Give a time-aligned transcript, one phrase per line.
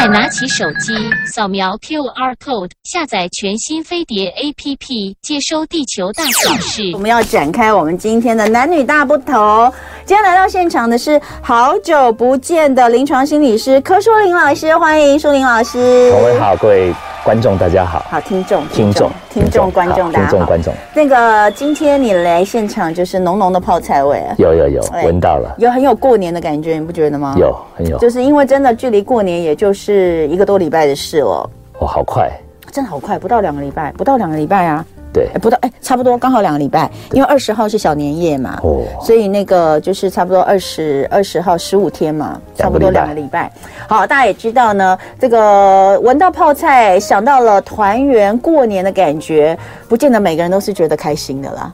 [0.00, 0.94] 快拿起手机，
[1.26, 6.90] 扫描 QR code，下载全新飞碟 APP，接收地球大小事。
[6.94, 9.70] 我们要展开我们今天的男女大不同。
[10.06, 16.10] 今天来到现场的是好久不见的临床心理师柯书林老师，欢迎书林老师。
[16.10, 16.94] 各位好，各位。
[17.30, 20.74] 观众大家好，好听众，听众，听众，观众，听众，观众。
[20.92, 27.36] 那个今天你来现场就是浓浓的泡菜味啊，有有有，闻到了，有很有过年的感觉，你不觉得吗？
[27.38, 31.48] 有，很有，就是因为真的距离过年也就是一个多礼拜的事了。
[31.78, 32.28] 哦，好快，
[32.72, 34.84] 真的好快，不到两个礼拜，不到两个礼拜啊。
[35.12, 43.50] 对，不到哎，差不多刚好两个礼拜，因为二十号是小年夜嘛，哦，所以那个就是差不多二十二十号十五天嘛，差不多两个礼拜。
[43.88, 51.72] 好，大家也知道呢，这个闻到泡菜，想到了团圆过年的感觉，不见得每个人都是觉得开心的啦。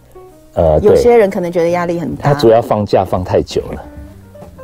[0.55, 2.33] 呃，有些人可能觉得压力很大。
[2.33, 3.83] 他主要放假放太久了，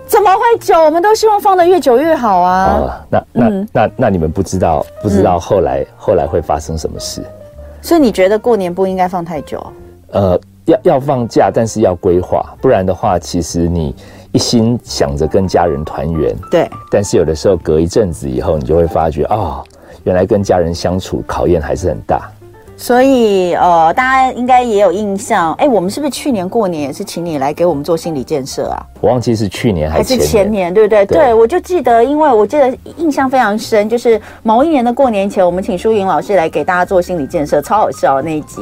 [0.06, 0.74] 怎么会久？
[0.82, 2.78] 我们都希望放的越久越好啊。
[2.80, 7.22] 哦，那那、嗯、那那你们不知道不知道后来、嗯、后来会发生什么事？
[7.82, 9.60] 所以你觉得过年不应该放太久？
[10.12, 13.94] 呃，要要放假，但是要规划，不然的话，其实你
[14.30, 16.70] 一心想着跟家人团圆，对。
[16.90, 19.64] 但是有的时候隔一阵子以后，你就会发觉，哦，
[20.04, 22.30] 原来跟家人相处考验还是很大。
[22.76, 28.82] 所以，呃，大家应该也有印象，哎，我们是不是去年过年也是请你来给我们做心理建设啊？
[29.00, 31.06] 我忘记是去年还是前年，对不对？
[31.06, 38.60] 对，对，我就记得，因为我记得印象非常深，就是某一年的过年前，我们请舒云老师来给大家做心理建设，超好笑的那一集。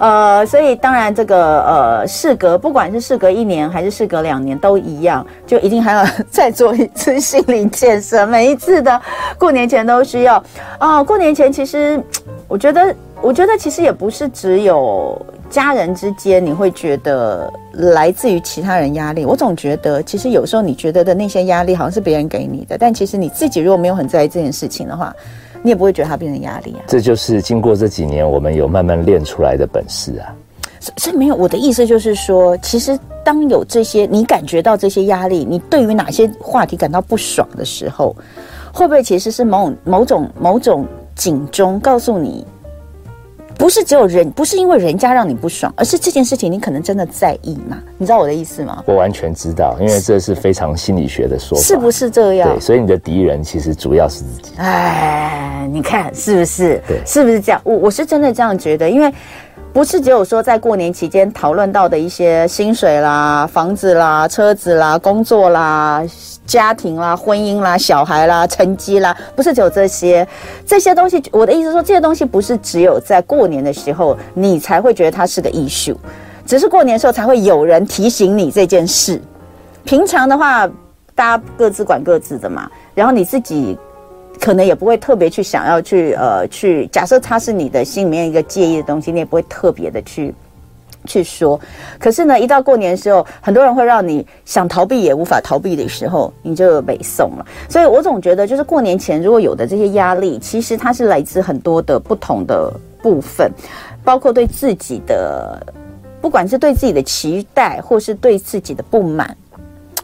[0.00, 8.26] 呃，所以当然这个呃，事隔不管是事隔一年还是事隔两年都一样，就一定还要再做一次心理建设。
[8.26, 9.00] 每一次的
[9.38, 10.36] 过年前都需要
[10.78, 12.02] 啊、呃，过年前其实
[12.48, 12.92] 我觉得。
[13.22, 19.26] 我觉得其实也不是只有家人之间，你会觉得来自于其他人压力。
[19.26, 25.14] 我总觉得，其实有时候你觉得的那些压力，好像是别人给你的，但其实你自己如果没有很在意这件事情的话，
[25.62, 26.80] 你也不会觉得它变成压力啊。
[26.86, 30.32] 这就是经过这几年我们有慢慢练出来的本事啊。
[30.96, 38.16] 所以没有，我的意思就是说，其实当有这些你感觉到这些压力，你对于哪些话题感到不爽的时候，
[38.72, 42.46] 会不会其实是某某种某种警钟，告诉你？
[43.60, 47.76] 不是只有人，不是因为人家让你不爽，而是这件事情你可能真的在意嘛？
[47.98, 48.82] 你知道我的意思吗？
[48.86, 52.48] 我完全知道，因为这是非常心理学的说法，是不是这样？
[52.48, 54.52] 对，所以你的敌人其实主要是自己。
[54.56, 56.80] 哎，你看是不是？
[56.88, 57.60] 对，是不是这样？
[57.62, 59.12] 我我是真的这样觉得，因为。
[59.72, 66.02] 不是只有说在过年期间讨论到的一些薪水啦、房子啦、车子啦、工作啦、
[66.44, 70.26] 家庭啦、婚姻啦、小孩啦、成绩啦，不是只有这些
[70.66, 71.22] 这些东西。
[71.30, 75.96] 我的意思说，这些东西不是只有在过年的时候你才会觉得它是个 issue，
[76.44, 79.22] 只是过年的时候才会有人提醒你这件事。
[79.84, 80.68] 平常的话，
[81.14, 83.78] 大家各自管各自的嘛，然后你自己。
[84.40, 90.34] 可能也不会特别去想要去呃去假设它是你的心里面一个介意的东西，你也不会特别的去
[91.04, 91.60] 去说。
[91.98, 97.46] 可是呢，一到过年的时候，很多人会让你想逃避也无法逃避的时候，你就北宋了。
[97.68, 102.72] 所以我总觉得，就是过年前如果有的这些压力，其实它是来自很多的不同的
[103.02, 103.52] 部分，
[104.02, 105.60] 包括对自己的，
[106.20, 109.36] 不管是对自己的期待，或是对自己的不满，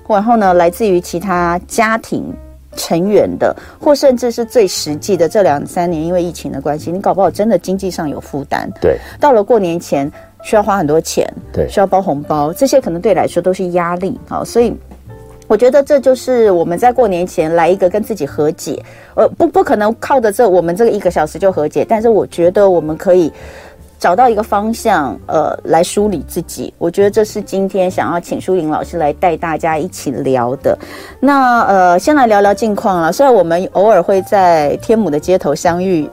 [0.06, 2.34] 然后呢，来自于其他家庭。
[2.76, 8.70] 成员的，或甚至是最实际的，这两三年因为疫情的关系，你搞不好真的经济上有负担。
[8.81, 10.10] 对，到了过年前
[10.44, 14.20] 需要花很多钱，对，需要包红包，这些可能对你来说都是压力。
[14.28, 14.72] 好，所以
[15.48, 18.81] 我觉得这就是我们在过年前来一个跟自己和解。
[19.16, 23.32] 呃，不，不可能靠着这我们这个一个小时就和解，但是我觉得我们可以。
[23.98, 26.72] 找到一个方向，呃，来梳理自己。
[26.78, 30.78] 我觉得这是今天想要请舒莹老师来带大家一起聊的。
[31.20, 33.12] 那呃，先来聊聊近况了。
[33.12, 36.08] 虽然我们偶尔会在天母的街头相遇，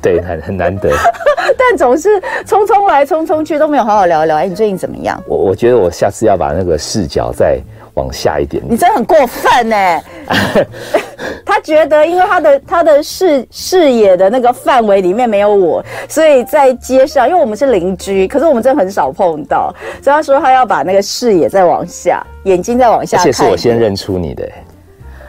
[0.00, 0.90] 对，很很难得，
[1.58, 4.36] 但总是匆匆来匆匆去，都没有好好聊聊。
[4.36, 5.20] 哎，你最近怎么样？
[5.26, 7.58] 我我觉得我下次要把那个视角再
[7.94, 8.72] 往下一点点。
[8.72, 10.02] 你真的很过分哎！
[11.44, 23.26] 他觉得，因为他的他的视视野的那个范围里面没有我，所以在街上，因为我们是邻居，可是我们真的很少碰到，所以他说他要把那个视野再往下，眼睛再往下看。
[23.26, 24.48] 而且是我先认出你的。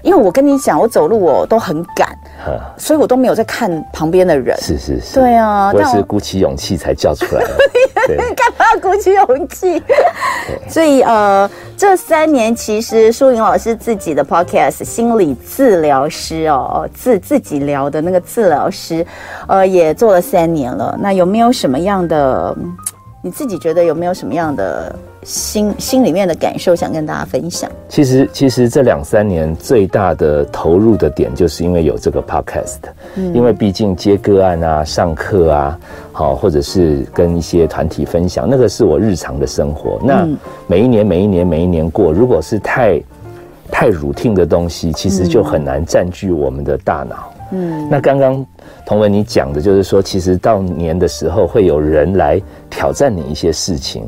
[0.03, 2.15] 因为我跟你讲，我走路我都很赶，
[2.77, 4.55] 所以我都没有在看旁边的人。
[4.61, 7.57] 是是是，对啊，我也是鼓起勇气才叫出来的。
[8.35, 9.81] 干嘛要鼓起勇气？
[10.67, 19.06] 所以呃，这三年其实舒莹老师自己的 podcast 心理治疗师哦，自自己聊的那个治疗师，
[19.47, 20.97] 呃，也做了三年了。
[21.01, 22.56] 那有没有什么样的？
[23.25, 27.69] 你自己觉得有没有什么样的心心里面的感受，想跟大家分享。
[27.89, 32.79] 其实，其实这两三年最大的投入的点，就是因为有这个 podcast，
[33.15, 35.79] 嗯，因为毕竟接个案啊、上课啊，
[36.11, 39.99] 好，或者是跟一些团体分享，那个是我日常的生活。
[40.03, 40.27] 那
[40.67, 43.01] 每一年、每一年、每一年过，如果是太
[43.71, 47.33] 太 routine 的东西，其实就很难占据我们的大脑。
[47.51, 48.45] 嗯，那刚刚
[48.85, 54.07] 同文你讲的就是说，其实到年的时候会有人来挑战你一些事情。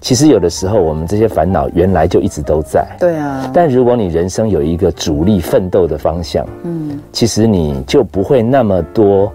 [0.00, 2.86] 其实有的时候，我们这些烦恼原来就一直都在。
[2.98, 3.50] 对啊。
[3.52, 9.30] 但如果你人生有一个主力奋斗的方向，嗯，其实你就不会那么多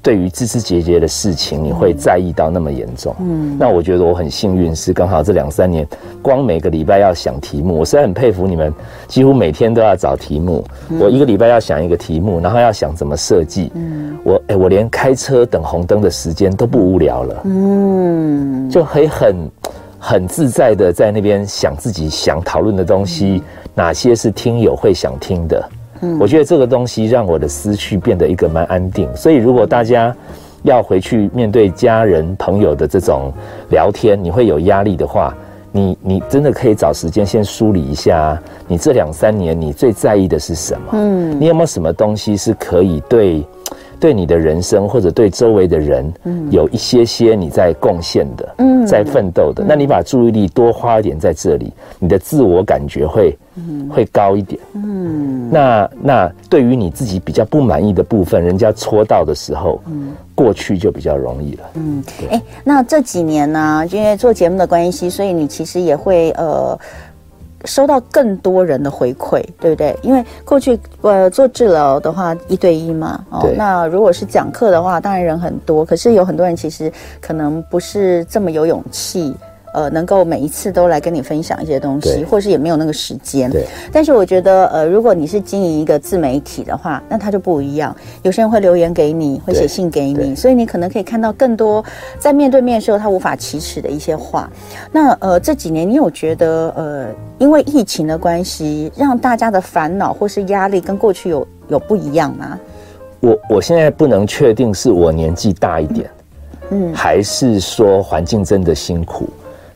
[0.00, 3.14] 对于枝枝节节的事情，你会在意到那么严重。
[3.20, 3.54] 嗯。
[3.58, 5.86] 那我觉得我很幸运，是刚好这两三年，
[6.22, 8.72] 光每个礼拜要想题目，我实在很佩服你们，
[9.06, 10.64] 几乎每天都要找题目。
[10.98, 13.70] 我一个礼拜要想一个题目，然后要想怎么设计。
[13.74, 14.16] 嗯。
[14.24, 17.42] 我哎，我连开车等红灯的时间都不无聊了。
[17.44, 18.70] 嗯。
[18.70, 19.36] 就可以很。
[20.04, 23.40] 很自在的在那边想自己想讨论的东西，
[23.72, 25.68] 哪些是听友会想听的。
[26.00, 29.08] 嗯，我觉得这个东西让我的思绪变得一个蛮安定。
[29.14, 30.12] 所以如果大家
[30.64, 33.32] 要回去面对家人朋友的这种
[33.70, 35.32] 聊天，你会有压力的话，
[35.70, 40.90] 你你真的可以找时间先梳理一下，你这两三年你最在意的是什么？
[40.94, 43.46] 嗯，你有没有什么东西是可以对？
[44.02, 66.76] 对你的人生或者对周围的人，嗯，有一些些你在贡献的，嗯，在奋斗的，那你把注意力多花一点在这里，你的自我感觉会，嗯，会高一点，嗯，那那对于你自己比较不满意的部分，人家戳到的时候，嗯，过去就比较容易了，嗯，哎，那这几年呢，因为做节目的关系，所以你其实也会呃。
[67.64, 69.96] 收到更多人的回馈，对不对？
[70.02, 79.34] 因为过去呃做治疗的话一对一嘛，哦，那如果是讲课的话，当然人很多，可是有很多人其实可能不是这么有勇气。
[79.72, 83.50] 呃，能够每一次都来跟你分享一些东西，或是也没有那个时间。
[83.50, 83.64] 对。
[83.92, 87.94] 但是我觉得，呃，如果你是经营一个自媒体的话，那它就不一样。
[88.22, 91.84] 有些人会留言给你，会写信给你，所以你可能可以看到更多
[92.18, 94.50] 在面对面的时候他无法启齿的一些话。
[94.90, 97.06] 那呃，这几年你有觉得，呃，
[97.38, 102.58] 因为疫情的关系，让大家的烦恼或是压力跟过去有有不一样吗？
[103.20, 106.10] 我我现在不能确定是我年纪大一点，
[106.70, 109.28] 嗯，还是说环境真的辛苦。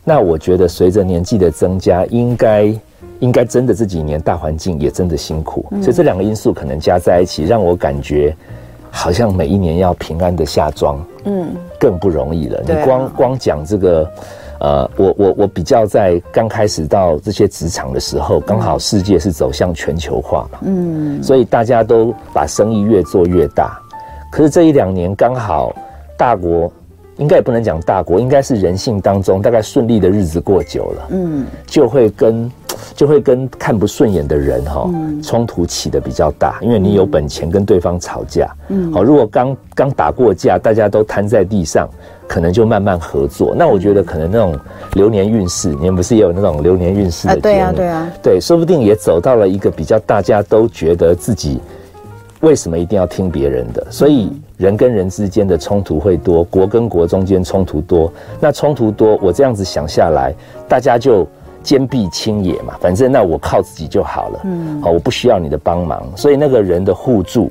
[0.09, 2.73] 那我觉得随着年纪的增加，应该
[3.19, 8.33] 应该真的这几年大环境也真的辛苦，所以这两个因素可能加在一起，让我感觉
[8.89, 11.49] 好像每一年要平安的下庄，嗯，
[11.81, 12.63] 更不容易了。
[12.65, 14.09] 你光光讲这个，
[14.61, 23.77] 呃，我我我比较在刚开始到这些职场的时候，刚好世界是走向全球化嘛，嗯，所以大家都把生意越做越大，
[24.31, 25.75] 可是这一两年刚好
[26.17, 26.71] 大国。
[27.19, 32.53] 应该也不能讲大国，应该是人性当中大概顺利的日子过久了，嗯，就会跟
[32.95, 34.89] 就会跟看不顺眼的人哈
[35.23, 41.89] 冲突起得比较大，因为你有本钱跟对方吵架，嗯，好，如果刚刚打过架，大家都瘫在地上，
[42.29, 43.55] 可能就慢慢合作。
[43.57, 44.59] 那我觉得可能那种
[44.93, 47.43] 流年运势，你们不是也有那种流年运势的节目？
[47.43, 51.61] 对啊，对啊，对，说不定也走到了一个比较大家都觉得自己。
[52.41, 53.85] 为什么一定要听别人的？
[53.91, 58.13] 所以人跟人之间的冲突会多，国跟国中间冲突多。
[58.41, 60.35] 那冲突多，我这样子想下来，
[60.69, 61.27] 大家就
[61.63, 64.41] 坚壁清野嘛，反正那我靠自己就好了。
[64.45, 67.51] 嗯，好，我不需要你的帮忙，所以那个人的互助。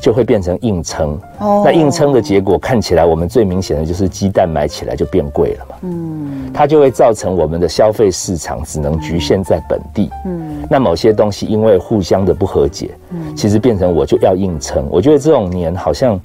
[0.00, 14.86] 就会变成硬撑，哦，那硬撑的结果看起来，我们最明显的就是鸡蛋买起来就变贵了嘛，嗯，它就会造成我们的消费市场只能局限在本地，嗯，那某些东西因为互相的不和解，嗯，其实变成我就要硬撑。
[14.90, 16.18] 我觉得这种年好像，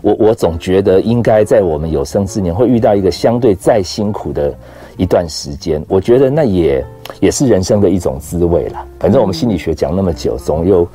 [0.00, 4.52] 我我总觉得应该在我们有生之年会遇到一个相对再辛苦的
[4.96, 6.84] 一段时间，我觉得那也
[7.20, 8.84] 也是人生的一种滋味了。
[8.98, 10.86] 反正我们心理学讲那么久，总有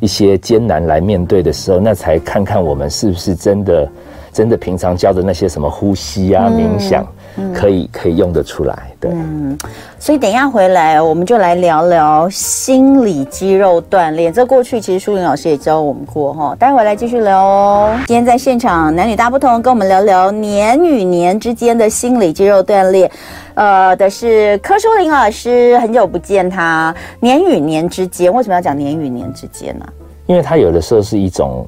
[0.00, 3.88] 一些艰难来面对的时候，那才看看我们是不是真的，
[4.32, 7.06] 真的平常教的那些什么呼吸啊、冥想，
[7.54, 8.78] 可以可以用得出来。
[9.00, 9.58] 对，嗯，
[9.98, 14.32] 所以等一下回来，我们就来聊聊心理肌肉锻炼。
[14.32, 17.90] 这过去其实淑云老师也教我们过哈，待会来继续聊哦。
[18.06, 23.10] 今天在现场男女大不同，跟我们聊聊年与年之间的心理肌肉锻炼。
[23.56, 26.94] 呃，的是柯淑玲老师，很久不见他。
[27.20, 29.86] 年与年之间，为什么要讲年与年之间呢？
[30.26, 31.66] 因为他有的时候是一种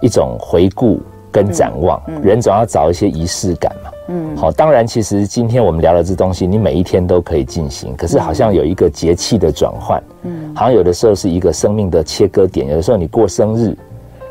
[0.00, 1.00] 一种回顾
[1.32, 3.90] 跟展望，嗯嗯、人总要找一些仪式感嘛。
[4.08, 13.76] 嗯，好，当然，其实今天我们聊的这东西，你每一天都可以进行，可是好像有一个节气的转换，嗯，好像有的时候是一个生命的切割点，有的时候你过生日。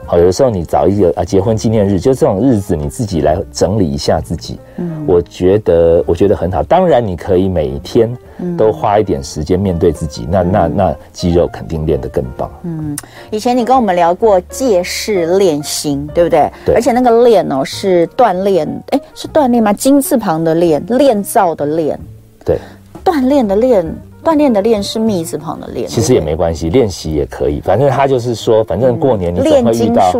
[0.07, 4.59] 好，有的时候你找一个啊结婚纪念日，就这种日子，你自己来整理一下自己。
[4.77, 6.61] 嗯，我觉得我觉得很好。
[6.63, 8.15] 当然，你可以每天
[8.57, 12.51] 都花一点时间面对自己，嗯、那那那肌肉肯定练得更棒。
[12.63, 12.95] 嗯，
[13.31, 16.51] 以前你跟我们聊过借势练心，对不对？
[16.65, 16.75] 对。
[16.75, 19.73] 而且那个练哦，是锻炼，哎，是锻炼吗？
[19.73, 21.99] 金字旁的练，练造的练。
[22.45, 22.57] 对。
[23.03, 23.85] 锻炼的练。
[24.25, 27.61] 锻炼的练是密字旁的练，其实也没关系，练习也可以。
[27.61, 30.11] 反正他就是说，反正过年你总会遇到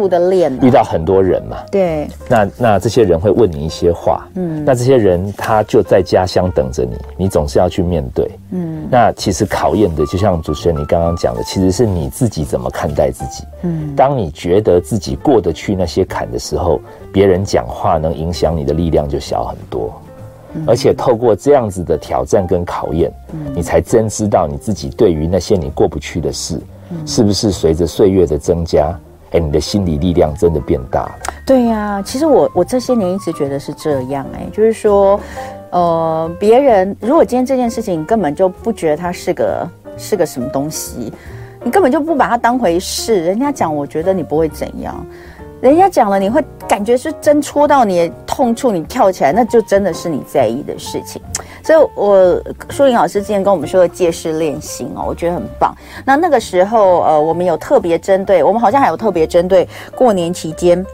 [0.62, 1.58] 遇到很多人嘛。
[1.72, 8.88] 对，那那这些人会问你一些话，嗯，那这些人他就在家乡等着你，你总是要去面对，嗯。
[8.92, 13.44] 那其实考验的，就像主持人你刚刚讲的，其实是你自己怎么看待自己。
[13.64, 16.80] 嗯，当你觉得自己过得去那些坎的时候，
[17.12, 19.92] 别人讲话能影响你的力量就小很多。
[20.68, 23.12] 而且透过这样子的挑战跟考验，
[23.54, 26.60] 你才真知道你自己对于那些你过不去的事，
[27.06, 28.98] 是不是随着岁月的增加，
[29.32, 31.16] 哎，你的心理力量真的变大了？
[31.46, 35.20] 对呀，其实我我这些年一直觉得是这样，哎，就是说，
[35.72, 41.14] 呃，别人如果今天这件事情你根本就不觉得它是个是个什么东西，
[41.64, 45.06] 你根本就不把它当回事，人家讲，我觉得你不会怎样。
[45.66, 51.20] 人家讲了，你会感觉是真戳到你的痛处，你跳起来，那就真的是你在意的事情。
[51.64, 55.76] 所以，我舒林老师之前跟我们说的借势练心哦，我觉得很棒。
[56.06, 60.86] 那那个时候，呃，我们有特别针对，我们好像还有特别针对过年期间。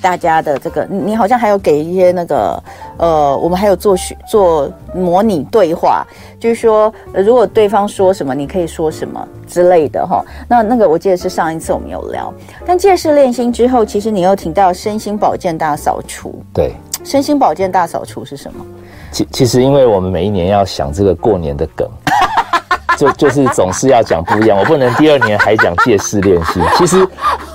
[0.00, 2.62] 大家的这个，你好像还有给一些那个，
[2.96, 3.96] 呃，我们还有做
[4.28, 6.06] 做模拟对话，
[6.40, 10.24] 就是说，如果对方说什么，你可以说什么之类的哈。
[10.48, 12.32] 那那个我记得是上一次我们有聊，
[12.66, 16.42] 但借势练心之后，其实你又提到身心保健大扫除。
[16.52, 16.72] 对，
[17.04, 18.64] 身心保健大扫除是什么？
[19.10, 21.88] 其其实，因为我们每一年要想这个过年的梗。
[22.98, 26.60] 就就是总是要讲不一样，我不能第二年还讲借势练习。
[26.76, 27.08] 其实，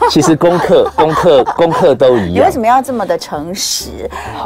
[0.09, 2.35] 其实功课、功课、功课都一样。
[2.35, 3.89] 你为什么要这么的诚实？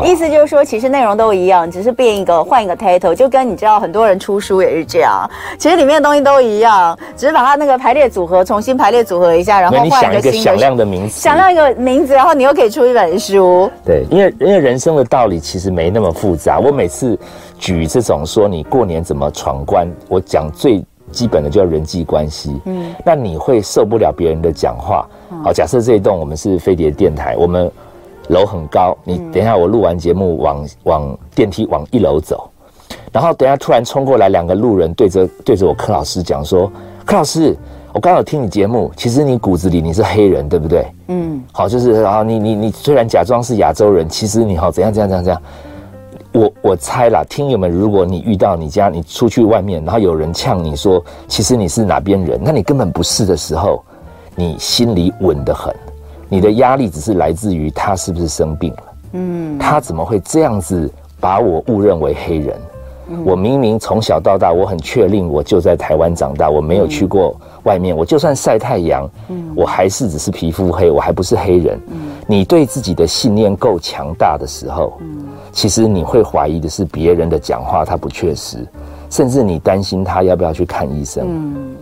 [0.04, 5.30] 意思就是说，其实内容都一样，只是变一个、换一个 title，就跟你知道很多人出书也是这样。
[5.60, 10.38] 其实里面的东西都一样，只是把它那个排列组合重新排列组合一下，然后换一个新的。
[10.38, 13.70] 你想一个响亮的名字，响亮一个名字，然后你又可以出一本书。
[13.86, 16.58] 对，因为因为人生的道理其实没那么复杂。
[16.60, 17.18] 我每次。
[17.58, 22.60] 举这种说你过年怎么闯关，我讲最基本的就叫人际关系。
[22.66, 25.08] 嗯，那你会受不了别人的讲话。
[25.44, 27.72] 好，假设这一栋我们是飞碟电台，我们
[28.28, 32.50] 楼很高，你等一下我录完节目往往电梯往一楼走，
[33.12, 36.70] 然后等一下突然冲过来两个路人对着对着我柯老师讲说，
[37.06, 37.56] 柯老师，
[37.94, 40.86] 我刚好听你节目，其实你骨子里你是黑人，对不对？
[41.08, 45.42] 嗯，好，就是然后你你你虽然假装是亚洲人，其实你好怎样怎样怎样怎样。
[46.38, 53.84] 我我猜啦，听友们，如果你遇到你家，你出去外面，然后有人呛你说，其实你是哪边人，那你根本不是的时候，
[54.36, 55.74] 你心里稳得很，
[56.30, 60.88] 你的压力只是来自于他是不是生病了，嗯，他怎么会这样子
[61.20, 62.56] 把我误认为黑人？
[63.26, 69.10] 我明明从小到大，我很确定我就在台湾长大，我没有去过外面，我就算晒太阳，
[69.56, 71.80] 我还是只是皮肤黑，我还不是黑人。
[72.28, 75.00] 你对自己的信念够强大的时候，
[75.52, 78.66] 其实你会怀疑的是别人的讲话他不确实，
[79.10, 81.26] 甚至你担心他要不要去看医生。
[81.28, 81.76] 嗯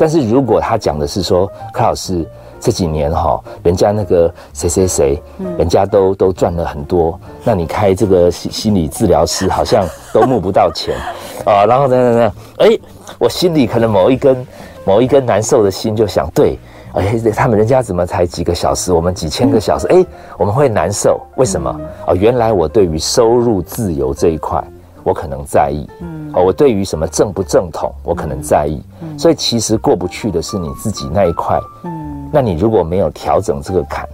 [0.00, 2.26] 但是如果他讲的是说，柯老师。
[2.60, 5.22] 这几年哈，人家那个谁谁谁，
[5.56, 10.96] 人家都都赚了很多，那你开这个心心理治疗师好像都募不到钱
[11.46, 12.76] 啊，然后等等等，哎，
[13.16, 14.44] 我心里可能某一根
[14.84, 16.58] 某一根难受的心就想，对，
[16.94, 20.04] 哎，他们人家怎么才几个小时，我们几千个小时，哎，
[20.38, 21.70] 我们会难受，为什么？
[22.06, 24.62] 哦，原来我对于收入自由这一块，
[25.04, 25.88] 我可能在意，
[26.34, 28.82] 哦，我对于什么正不正统，我可能在意，
[29.18, 31.90] 所以其实过不去的是你自己那一块，嗯。
[32.30, 34.06] 那你如果没有调整这个坎，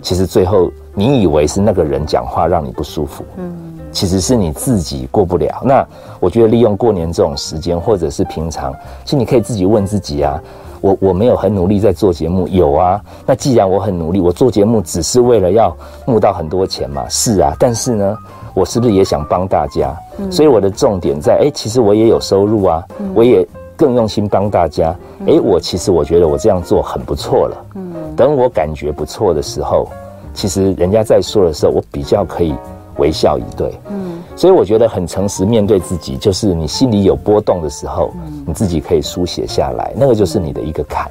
[0.00, 5.60] 其实最后你以为是那个人讲话让你不舒服，嗯，其实是你自己过不了。
[5.62, 5.86] 那
[6.18, 10.42] 我觉得利用过年这种时间，或者是平常，其实你可以自己问自己啊，
[10.80, 13.00] 我我没有很努力在做节目，有啊。
[13.26, 17.54] 那既然我很努力，我做节目只是为了要募到很多钱嘛，是啊。
[17.58, 18.16] 但是呢，
[18.54, 19.94] 我是不是也想帮大家？
[20.30, 23.46] 所以我的重点在，哎，其实我也有收入啊，我也。
[23.78, 24.92] 更用心帮大家，
[25.24, 27.64] 哎，我其实我觉得我这样做很不错了。
[27.76, 29.86] 嗯，等我感觉不错的时候，
[30.34, 32.52] 其实人家在说的时候，我比较可以
[32.96, 33.72] 微笑以对。
[33.88, 34.07] 嗯，
[34.38, 38.14] 所以我觉得很诚实面对自己，就是你心里有波动的时候，
[38.46, 41.10] 你自己可以书写下来，那个就是你的一个坎。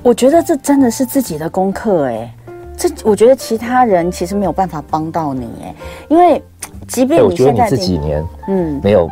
[0.00, 2.32] 我觉得这真的是自己的功课，哎，
[2.76, 5.74] 这我觉得其他人其实没有办法帮到你，哎，
[6.08, 6.40] 因为
[6.86, 9.10] 即便你现在我觉得你这几年，嗯，没有，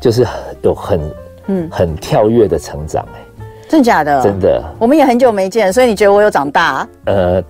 [0.00, 0.26] 就是
[0.62, 0.98] 有很。
[1.46, 4.22] 嗯，很跳跃的成长，哎，真的假的？
[4.22, 4.64] 真的。
[4.78, 6.88] 我们也很久没见，所以你觉得我有长大？
[7.04, 7.44] 呃，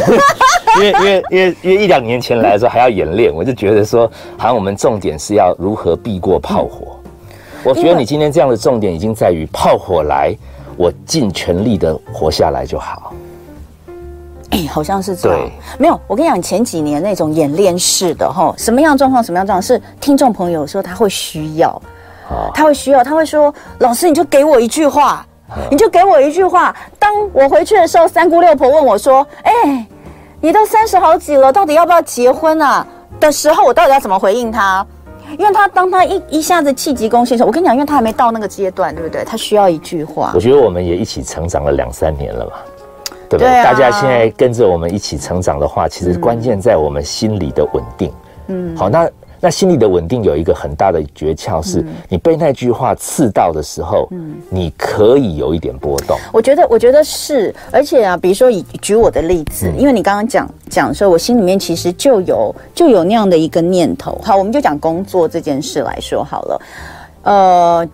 [0.78, 6.96] 因为因为因为因为一两年前来的时候还要演练，我就觉得说，好像我们重点是要如何避过炮火。
[7.04, 10.34] 嗯、我觉得你今天这样的重点已经在于炮火来，
[10.76, 13.12] 我尽全力的活下来就好。
[14.50, 15.38] 哎， 好像是这样。
[15.38, 16.00] 对，没有。
[16.06, 21.70] 我跟你讲，前几年那种演练式的哈，什么样状况，什么样状况，是听众朋友说他会需要，
[22.30, 29.86] 哦、他会需要，他会说：“老师，你就给我一句话，哦、你就给我一句话。”当我回去的时候，三姑六婆问我说：“哎，
[30.40, 32.86] 你都三十好几了，到底要不要结婚啊？”
[33.18, 34.86] 的时候，我到底要怎么回应他？
[35.38, 39.24] 因为他当他一一下子气急攻心的时候，我跟你讲，因为他还没到那个阶段，对不对？
[39.24, 40.32] 他需要一句话。
[40.34, 42.52] 我觉得我们也一起成长了两三年了嘛。
[43.28, 43.48] 对不对？
[43.50, 48.10] 对啊、大家现在跟着我们一起成长的话，其实关键在我们心里的稳定。
[48.46, 49.06] 嗯，好，那
[49.40, 56.18] 那心理的稳定有一个很大的诀窍，是你被那句话刺到的时候，嗯，你可以有一点波动。
[56.32, 64.20] 我觉得，我觉得是，而且啊，比如说以举我的例子，嗯、因为你刚刚讲讲的时候，我心里面其实就有就有那样的一个念头。
[64.24, 66.60] 好，我们就讲工作这件事来说好了，
[67.22, 67.88] 呃。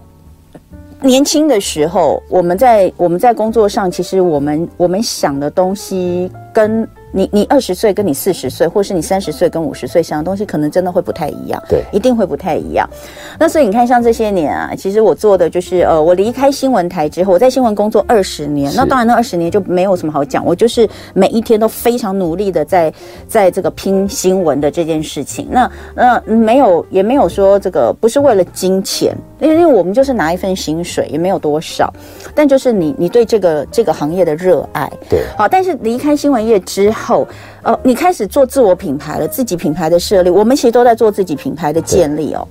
[1.00, 6.88] 年轻的时候，我们在我们在工作上，其实我们我们想的东西跟。
[7.16, 11.62] 你你二十岁跟你四十岁，或是你三十岁跟五十岁想的东西，可能真的会不太一样。
[11.68, 12.90] 对，一定会不太一样。
[13.38, 18.72] 那所以你看，像这些年啊，其实我做的就是，呃，我离开新闻台之后，我在新闻工作二十年。
[18.74, 20.44] 那当然，那二十年就没有什么好讲。
[20.44, 22.92] 我就是每一天都非常努力的在
[23.28, 25.46] 在这个拼新闻的这件事情。
[25.48, 31.94] 那那没有也没有说这个不是为了金钱，因为因为我们就是拿一份薪水，也没有多少。
[32.34, 35.46] 但就是你你对这个这个行业的热爱，对，好。
[35.46, 37.03] 但是离开新闻业之后。
[37.04, 37.26] 后，
[37.62, 42.46] 呃，你开始做自我品牌了，自己品牌的设立，我们其实都在做自己品牌的建立哦。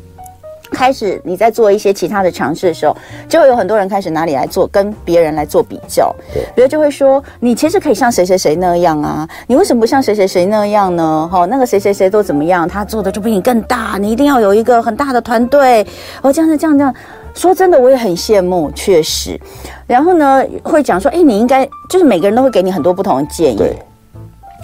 [0.72, 2.98] 开始你在做一些其他的尝试的时候，
[3.30, 6.14] 就会有很多人开始拿你来做，跟别人来做比较。
[6.34, 11.30] 对，比如就会说，你其实可以像谁谁谁那样啊，你为什么不像谁谁谁那样呢？
[11.32, 15.86] 哈、哦，那个谁谁谁都怎么样，他做的就比你更大，你一定要有一个很大的团队。
[16.24, 16.94] 哦，这样子，这样这样。
[17.36, 19.40] 说真的，我也很羡慕，确实。
[19.86, 23.58] 然后呢，会讲说，哎，你应该就是每个人都会给你很多不同的建议。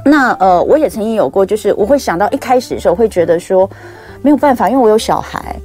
[0.10, 0.12] 对。
[0.12, 3.70] 那呃，我也曾经有过，就是我会想到一开始的时候会觉得说
[4.22, 5.56] 没有办法，因为我有小孩，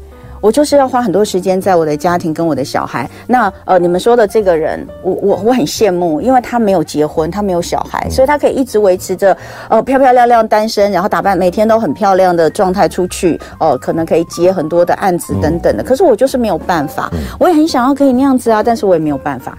[0.41, 3.09] 我就是要花很多时间在我的家庭跟我的小孩。
[3.27, 9.37] 那呃，你们说的这个人，我我我很羡慕，因为他没有结婚，他没有小孩，所以他可以一直维持着
[9.69, 15.83] 呃漂漂亮亮单身，然后打扮每天都很漂亮的状态出去，哦、呃，可能可以接很多的案子等等的。
[15.83, 19.57] 可是我就是没有办法，我也很想要可以那样子啊，但是我也没有办法。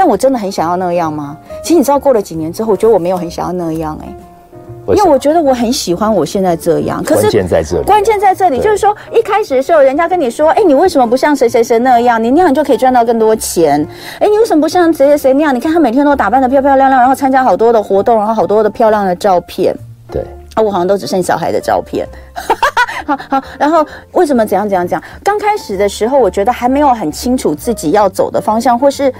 [0.00, 1.36] 但我真的很想要那样吗？
[1.62, 7.04] 其实你知道，过了几年之后，我觉得我没有很想要那样哎、欸，因为我觉得我很喜欢我现在这样。
[7.04, 12.24] 可是关键在这里，关键在这里，就是说一开始的时候，人家跟你说，哎，你为什么不像谁谁谁那样？
[12.24, 13.86] 你那样就可以赚到更多钱。
[14.20, 15.54] 哎，你为什么不像谁谁谁那样？
[15.54, 19.76] 你看他每天都打扮的漂漂亮亮，然后参加好多的活动，然后好多的漂亮的照片。
[20.10, 22.08] 对啊，我好像都只剩小孩的照片。
[23.04, 25.02] 好好，然后为什么怎样怎样怎样？
[25.22, 29.12] 刚开始的时候，我觉得还没有很清楚自己要走的方向，或是。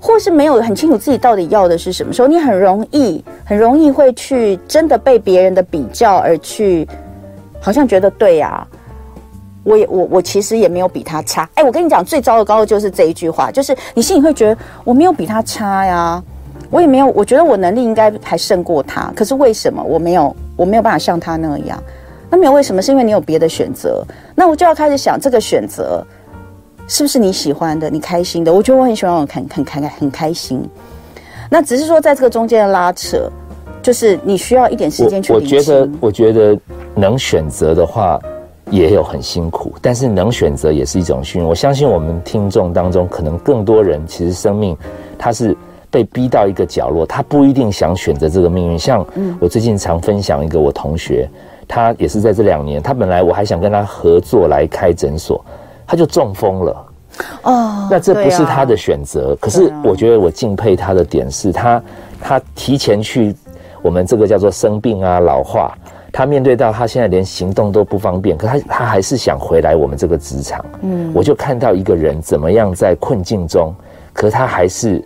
[0.00, 6.86] 或是没有很清楚自己到底要的是什么时候，你很容易很容易会去真的被别人的比较而去，
[7.60, 8.66] 好像觉得对呀、
[9.64, 11.48] 我也我我其实也没有比他差。
[11.54, 16.22] 哎，我跟你讲，最糟糕的就是这一句话，就是你心里会觉得我没有比他差呀，
[16.70, 21.82] 我也没有，我觉得我能力应该还胜过他，可是为什么我没有我没有办法像他那样？
[22.28, 22.82] 那没有为什么？
[22.82, 24.04] 是因为你有别的选择。
[24.34, 26.04] 那我就要开始想这个选择。
[26.88, 27.90] 是不是你喜欢的？
[27.90, 28.52] 你开心的？
[28.52, 30.62] 我觉得我很喜欢，我很很开很开心。
[31.50, 33.28] 那只是说，在这个中间的拉扯，
[33.82, 35.32] 就是你需要一点时间去。
[35.32, 36.56] 我觉得，我觉得
[36.94, 38.20] 能选择的话，
[38.70, 41.46] 也有很辛苦，但是能选择也是一种幸运。
[41.46, 44.76] 我相信我们听众当中，可能更多人其实生命
[45.18, 45.56] 他是
[45.90, 48.78] 被逼到一个角落，他不一定想选择这个命运。
[48.78, 49.04] 像
[49.40, 51.28] 我最近常分享一个我同学，
[51.66, 55.44] 他也是在这两年，他本来我还想跟他合作来开诊所。
[55.86, 56.86] 他就中风了，
[57.42, 59.32] 哦，那这不是他的选择。
[59.32, 61.82] 啊、可是我觉得我敬佩他的点是他，
[62.20, 63.34] 他提前去
[63.82, 65.72] 我们这个叫做生病啊、老化，
[66.12, 70.64] 他面对到他现在连行动都不方便，可他他还是想回来我们这个职场。
[70.82, 73.72] 嗯，我就看到一个人怎么样在困境中，
[74.12, 75.02] 可他还是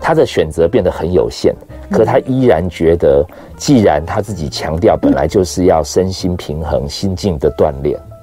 [0.00, 1.54] 他的选择变得很有限，
[1.90, 3.24] 可他依然觉得，
[3.56, 7.96] 既然他自己强调本来就是要身心平衡、心境的锻炼。
[7.96, 8.13] 嗯，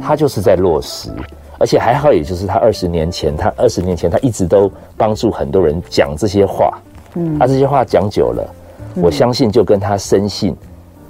[0.00, 1.10] 他就是在落实，
[1.58, 6.78] 而且还好，也就是他二十年前，他二十年前他一直都帮助很多人讲这些话，
[7.14, 8.54] 嗯，他这些话讲久了，
[8.96, 10.56] 我相信就跟他深信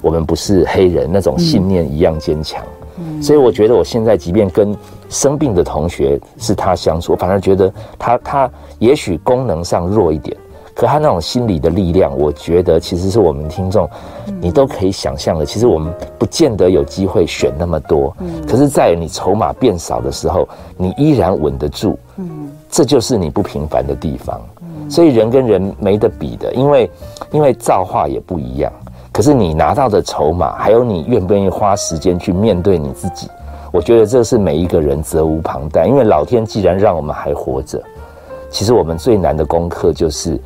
[0.00, 2.62] 我们不是黑人那种信念一样坚强，
[2.98, 4.76] 嗯，所以我觉得我现在即便跟
[5.08, 10.36] 生病的同学是他相处，我反而觉得他他也许功能上弱一点，
[10.84, 13.88] 可他那种心理的力量，我觉得其实是我们听众
[14.38, 15.46] 你都可以想象的。
[15.46, 18.14] 其实我们不见得有机会选那么多，
[18.46, 21.98] 可是，在你筹码变少的时候，你依然稳得住，
[22.70, 24.38] 这就是你不平凡的地方。
[24.90, 26.90] 所以人跟人没得比的，因为
[27.30, 28.70] 因为造化也不一样。
[29.10, 33.26] 可是你拿到的筹码，还有你愿不愿意花时间去面对你自己，
[33.72, 35.86] 我觉得这是每一个人责无旁贷。
[35.86, 37.82] 因为老天既然让我们还活着，
[38.50, 40.38] 其实我们最难的功课就是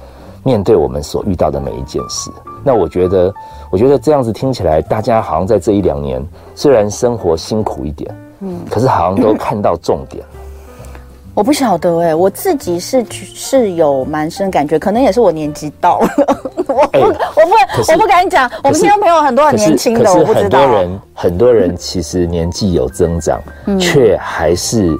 [0.48, 2.30] 面对我们所遇到的每一件事。
[2.64, 3.30] 那我觉得，
[3.70, 10.24] 我觉得这样子听起来，大家好像在这一两年虽然生活辛苦一点，嗯，可是好像都看到重点。
[11.36, 16.08] 我不晓得哎、欸，我自己是是有蛮深感觉，可能也是我年纪到了，
[16.56, 18.50] 我不、欸、我不我不敢讲。
[18.64, 20.60] 我们听众朋友很多很年轻的，我不知道。
[20.60, 23.38] 很多人很多人其实年纪有增长，
[23.78, 24.98] 却、嗯、还是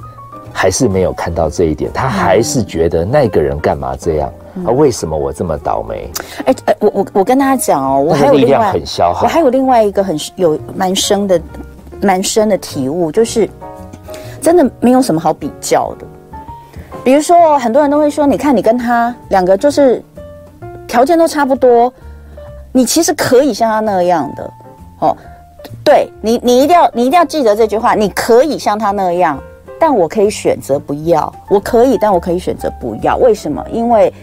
[0.53, 4.31] 还是没有看到这一点，他还是觉得那个人干嘛这样？
[4.59, 6.09] 嗯、啊，为什么我这么倒霉？
[6.45, 11.41] 哎哎、欸，我我我跟大家讲哦，我还有另外很消耗，我还有另外一个很有蛮深的
[12.01, 13.49] 蛮深的体悟，就是
[14.41, 16.05] 真的没有什么好比较的。
[17.03, 20.03] 比如说，很多人都会说：“你看，你跟他两个就是
[20.85, 21.91] 条件都差不多，
[22.73, 24.53] 你其实可以像他那样的
[24.99, 25.15] 哦。
[25.83, 29.39] 对你，你一定要，你一定要记得这句话：你可以像他那样，
[29.79, 31.33] 但我可以选择不要。
[31.47, 33.15] 我可以，但我可以选择不要。
[33.17, 33.65] 为什么？
[33.71, 34.13] 因为，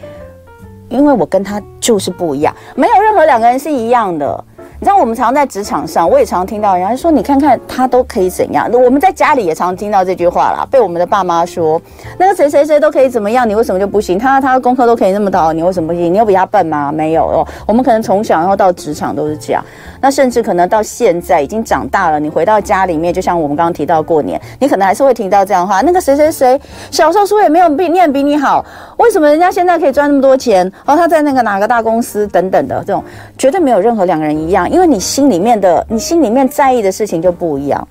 [0.89, 4.45] 因为我跟他就是不一样，没有任何两个人是一样的。”
[4.79, 11.81] 你知道我们常在职场上，我也常听到人家说：“你看看他都可以怎样。”我们在家里也常听到这句话啦，被我们的爸妈说
[12.19, 14.19] ：“那个谁谁谁都可以怎么样，你为什么就不行？
[14.19, 16.13] 他他功课都可以那么好，你为什么不行？
[16.13, 16.93] 你有比他笨吗？
[16.93, 17.49] 没有哦。
[17.67, 19.65] 我们可能从小然后到职场都是这样，
[19.99, 26.61] 那甚至可能到现在已经长大了，你回到家里面，就像我们刚刚提到过年，你可能还是会听到这样的话：“那个谁谁谁
[26.91, 28.63] 小时候书也没有比念比你好，
[28.99, 30.71] 为什么人家现在可以赚那么多钱？
[30.85, 33.03] 然后他在那个哪个大公司等等的这种，
[33.39, 37.89] 绝对没有任何两个人一样样。”因为你心里面的，你心里面在意的事情就不一样。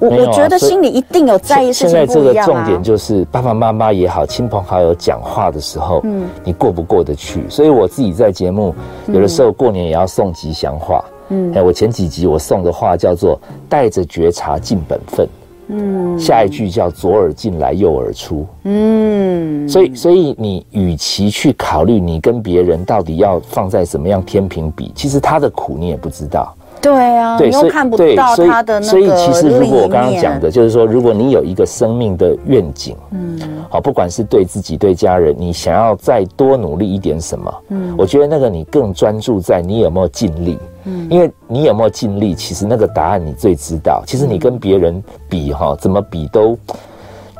[0.00, 7.44] 我、啊、我觉得心里一定有在意事情不一样、啊、现在这个重点就是爸爸妈妈也好，亲朋好友讲话的时候，嗯，你过不过得去？
[7.48, 8.74] 所以我自己在节目
[9.08, 11.04] 有的时候过年也要送吉祥话。
[11.30, 13.38] 嗯，哎，我前几集我送的话叫做
[13.68, 15.28] “带着觉察尽本分”。
[15.68, 18.46] 嗯，下一句叫“左耳进来，右耳出”。
[18.64, 26.54] 嗯，所以，所以你与其去考虑你跟别人到底要放在什么样天平比，其其实他的苦你也不知道。
[26.80, 28.86] 对啊，对，所以看不到他的那个。
[28.86, 33.38] 所以，其实如果我刚刚讲的，就是说，如果你有一个生命的愿景，嗯，
[33.68, 44.02] 好，不管是对自己、对家人，你想要再多努力一点什么，嗯，我觉得那个你更专注在你有没有尽力，嗯，因为你有没有尽力，其实那个答案你最知道。
[44.06, 46.56] 其实你跟别人比，哈，怎么比都。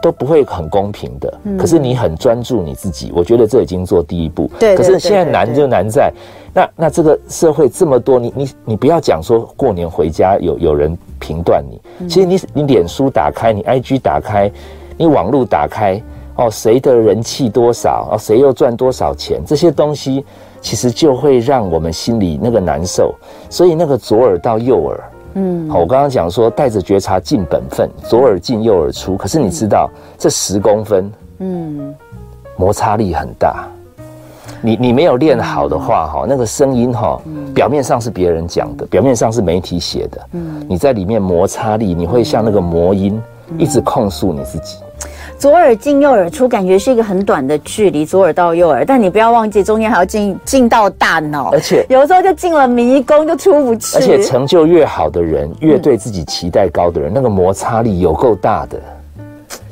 [0.09, 4.51] 都不会很公平的，可是你很专注你自己，我觉得这已经做第一步。
[4.59, 6.11] 对，可是现在难就难在，
[6.55, 14.51] 那那这个社会这么多，你你你不要讲说过年回家有有人评断你，其实你你脸书打开，你 IG 打开，
[14.97, 16.03] 你网络打开，
[16.37, 20.25] 哦，谁的人气多少，哦，谁又赚多少钱，这些东西
[20.62, 23.14] 其实就会让我们心里那个难受，
[23.51, 24.99] 所以那个左耳到右耳。
[25.40, 29.16] 嗯，好，我刚刚讲说带着觉察进本分，左耳进右耳出。
[29.16, 31.94] 可是你知道、嗯、这十公分，嗯，
[32.57, 33.68] 摩擦力很大。
[34.61, 37.20] 你你没有练好的话，哈、嗯，那个声音哈，
[37.55, 43.22] 表面上是别人讲的，表面上是媒体写的，嗯，你在里面摩擦力，你会像那个魔音，
[43.57, 44.79] 一直控诉你自己。
[45.38, 48.84] 左耳进右耳出，感觉是一个很短的距离，左耳到右耳。
[48.84, 53.96] 但你不要忘记，中间还要进进到大脑，而且有时候就进了迷宫，就出不去。
[53.96, 58.80] 而且成就越好的人，越对自己期待高的人，嗯、那个摩擦力有够大的。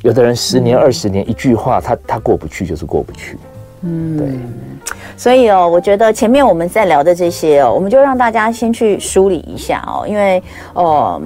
[0.02, 3.36] 有的人十年、二十年，一句话他他过不去就是过不去。
[3.82, 4.28] 嗯，对。
[5.16, 10.40] 所以哦，我觉得前面我们在聊的这些哦，我们就让大家先去梳理一下哦，因为
[10.74, 11.20] 哦。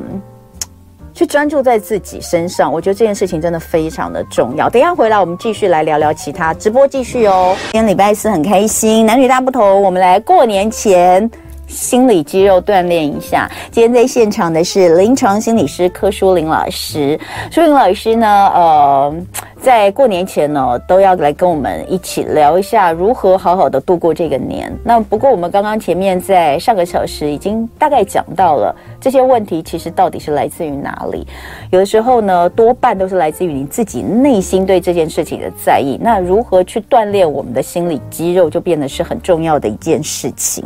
[1.12, 4.68] 去专注在自己身上，我觉得这件事情真的非常的重要。
[4.70, 7.57] 等一下回来，我们继续来聊聊其他，直播继续哦。
[7.73, 11.31] 今天礼拜四很开心，男女大不同，我们来过年前
[11.66, 13.51] 心理肌肉锻炼一下。
[13.70, 17.18] 今天在现场的是临床心理师柯淑玲老师。
[17.51, 19.14] 淑玲老师呢，呃。
[19.61, 24.75] 在过年前呢，都要来跟我们一起聊一下如何好好的度过这个年。
[24.83, 31.27] 那不过我们刚刚前面在上个小时已经大概讲到了这些问题，其实到底是来自于哪里？
[31.70, 35.99] 有的时候呢，多半都是来自于你自己内心对这件事情的在意。
[36.01, 40.64] 那如何去锻炼我们的心理肌肉，就变得是很重要的一件事情。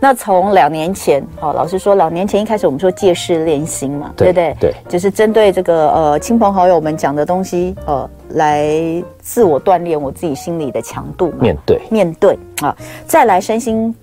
[0.00, 4.70] 那从两年前，哦，老师说，两年前一开始我们说借势练心嘛，对，对不对？
[4.72, 11.38] 对，就是针对这个呃亲朋好友们讲的东西，呃，来自我锻炼我自己心理的强度嘛。
[11.40, 13.94] 面对，面对啊，再来身心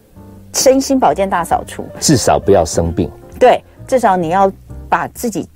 [0.54, 3.10] 身心保健大扫除，至少不要生病。
[3.40, 4.52] 对，至少你要
[4.90, 5.48] 把自己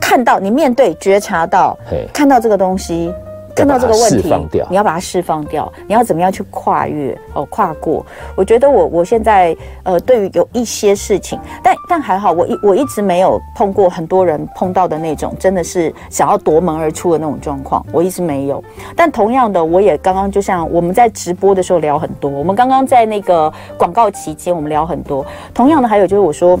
[0.00, 1.78] 看到，你面对觉察到，
[2.12, 3.12] 看到这个东西。
[3.54, 5.70] 看到这个问题，你要把它释放掉。
[5.86, 8.04] 你要怎么样去跨越哦，跨过？
[8.34, 18.62] 我觉得我我现在呃，对于有一些事情，但但还好，我一我一直没有碰过很多人碰到的那种，真的是想要夺门而出的那种状况，我一直没有。
[18.96, 25.24] 但同样的，我也刚刚就像我们在直播的时候聊很多，我们刚刚在那个广告期间我们聊很多。
[25.52, 26.58] 同样的，还有就是我说，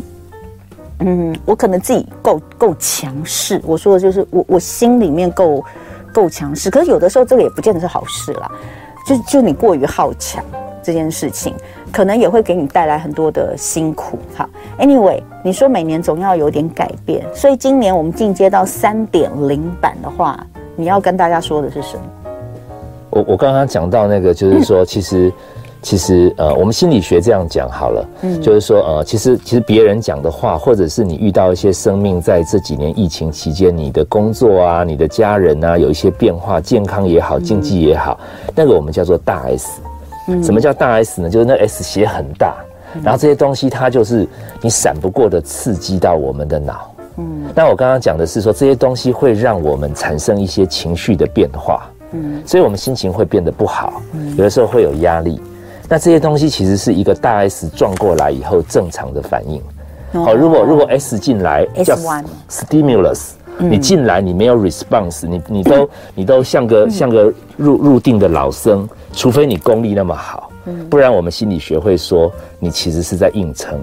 [0.98, 3.60] 嗯，我可能自己够够强势。
[3.64, 5.64] 我说的就是我我心里面够。
[6.12, 8.50] 够强势，可是有的时候这个也不见得是好事啦。
[9.06, 10.44] 就就你过于好强
[10.82, 11.54] 这件事情，
[11.90, 14.18] 可能也会给你带来很多的辛苦。
[14.36, 14.48] 好
[14.78, 20.38] ，Anyway，你说每年总要有点改变，所以今年我们进阶到三点零版的话，
[20.76, 22.02] 你要跟大家说的是什么？
[23.10, 25.32] 我我刚刚讲到那个，就是说其实。
[25.82, 38.16] 嗯其实，呃，我们心理学这样讲好了，嗯，就是说，呃，其实，其实别人讲的话，或者是你遇到一些生命在这几年疫情期间，你的工作啊，你的家人啊，有一些变化，健康也好，经济也好，
[38.46, 39.80] 嗯，那个我们叫做大 S。
[40.28, 41.28] 嗯，什么叫大 S 呢？
[41.28, 42.54] 就是那 S 写很大，
[43.02, 44.24] 然后这些东西它就是
[44.60, 46.94] 你闪不过的刺激到我们的脑。
[47.16, 51.90] 嗯，那我刚刚讲的是说，这些东西会让我们产生一些情绪的变化。
[52.12, 54.00] 嗯，所以我们心情会变得不好，
[54.36, 55.40] 有的时候会有压力。
[55.92, 59.60] 那这些东西其实是一个大 S 撞过来以后正常的反应。
[60.24, 61.94] 好，如果如果 S 进来叫
[62.48, 70.50] stimulus，你进来你没有 response，你你都 你都像个像个入入定的老僧，除非你功力那么好，
[70.88, 73.78] 不然我们心理学会说你其实是在硬撑，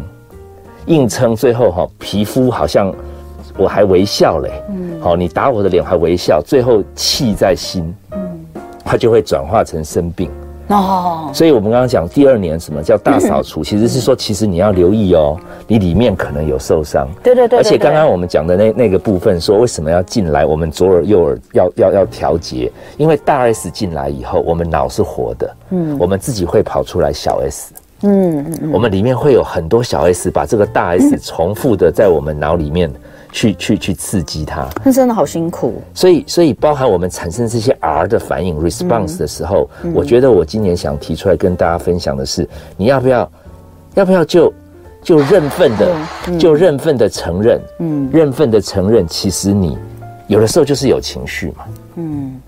[0.88, 2.92] 硬撑最后哈皮肤好像
[3.56, 4.50] 我还微笑嘞，
[5.00, 7.96] 好，你打我的脸还微笑，最后气在心，
[8.84, 10.28] 它就会转化成生病。
[10.70, 15.36] 哦，所以我们刚刚讲第二年什么叫大扫除，其实是说，其实你要留意哦，
[15.68, 17.08] 你里面可能有受伤。
[17.24, 17.58] 对对对。
[17.58, 32.92] 而且刚刚我们讲的那那个部分，说为什么要进来，我们左耳右耳要要要调节，因为大 S 进来以后，我们脑是活的，嗯，我们自己会跑出来小 S，嗯嗯，我们里面会有很多小 S 把这个大 S 重复的在我们脑里面。
[33.32, 35.82] 去去去刺激它，那真的好辛苦。
[35.94, 43.32] 所以所以包含我们产生这些 R 的反应 response 的时候，嗯，我觉得我今年想提出来跟大家分享的是，你要不要
[43.96, 44.52] 要不要就
[45.04, 45.96] 就认份的，
[46.28, 49.78] 嗯，就认份的承认，嗯，认份的承认，其实你
[50.28, 51.66] 有的时候就是有情绪嘛，
[51.96, 52.40] 嗯，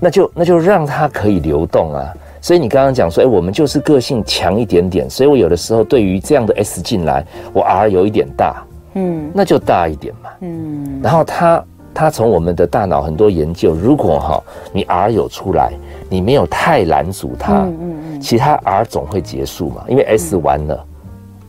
[0.00, 2.12] 那就那就让它可以流动啊。
[2.40, 8.62] 所以你刚刚讲说，哎，我们就是个性强一点点，所以我有的时候对于这样的 S 进来，我 R 有一点大。
[8.96, 10.30] 嗯，那就大一点嘛。
[10.40, 15.72] 嗯，然后他他从我们的大脑很多研究，如果哈你 R 有出来，
[16.10, 20.86] 你没有太拦阻它，嗯嗯嗯，其他 R 总会结束嘛，因为 S 完了，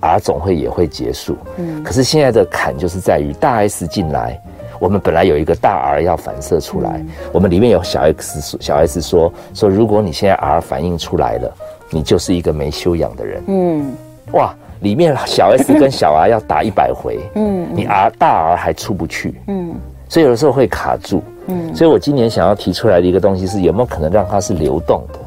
[0.02, 1.36] 嗯，R 总会也会结束。
[1.58, 4.42] 嗯，可是现在的坎就是在于大 S 进来，
[4.80, 11.52] 我们本来有一个大 R 要反射出来，嗯，我们里面有小 X，小 S 说说，如果你现在 R 反应出来了，
[11.90, 13.44] 你就是一个没修养的人。
[13.48, 13.94] 嗯，
[14.34, 14.54] 哇。
[14.82, 19.76] 里面小 S 跟小 R 要打一百回，嗯，你 R 大 R 还出不去，嗯，
[20.08, 25.20] 所以有的时候会卡住，嗯，所以我今年想要提出来的一个东西是，有没有可能让它是流动的，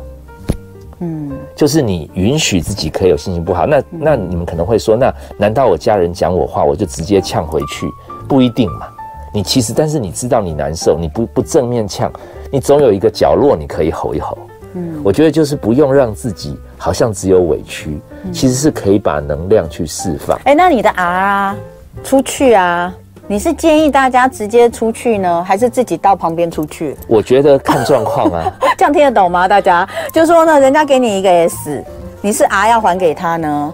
[1.01, 7.87] 嗯，就是你允许自己可以有心情不好，那那你们可能会说，那难道我家人讲我话，我就直接呛回去？
[8.29, 8.87] 不一定嘛，
[9.35, 12.13] 你其实但是你知道你难受，你不不正面呛，
[12.53, 14.39] 你总有一个角落你可以吼一吼，
[14.75, 18.01] 嗯，我觉得就是不用让自己好像只有委屈。
[18.33, 20.39] 其实是可以把能量去释放。
[20.45, 21.57] 哎，那你的 R 啊，
[22.05, 22.95] 出去啊，
[23.27, 26.95] 你是建议大家直接出去呢，还是自己到旁边出去？
[27.09, 28.53] 我觉得看状况啊。
[28.77, 29.49] 这样听得懂吗？
[29.49, 31.83] 大家就说呢，人家给你一个 S，
[32.21, 33.73] 你是 R 要还给他呢，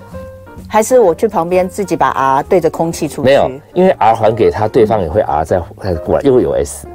[0.69, 3.27] 还是我去旁边自己把 R 对着空气出去？
[3.27, 6.87] 没有，因为 R 还给他，对方也会 R 再再过来，又会有 S。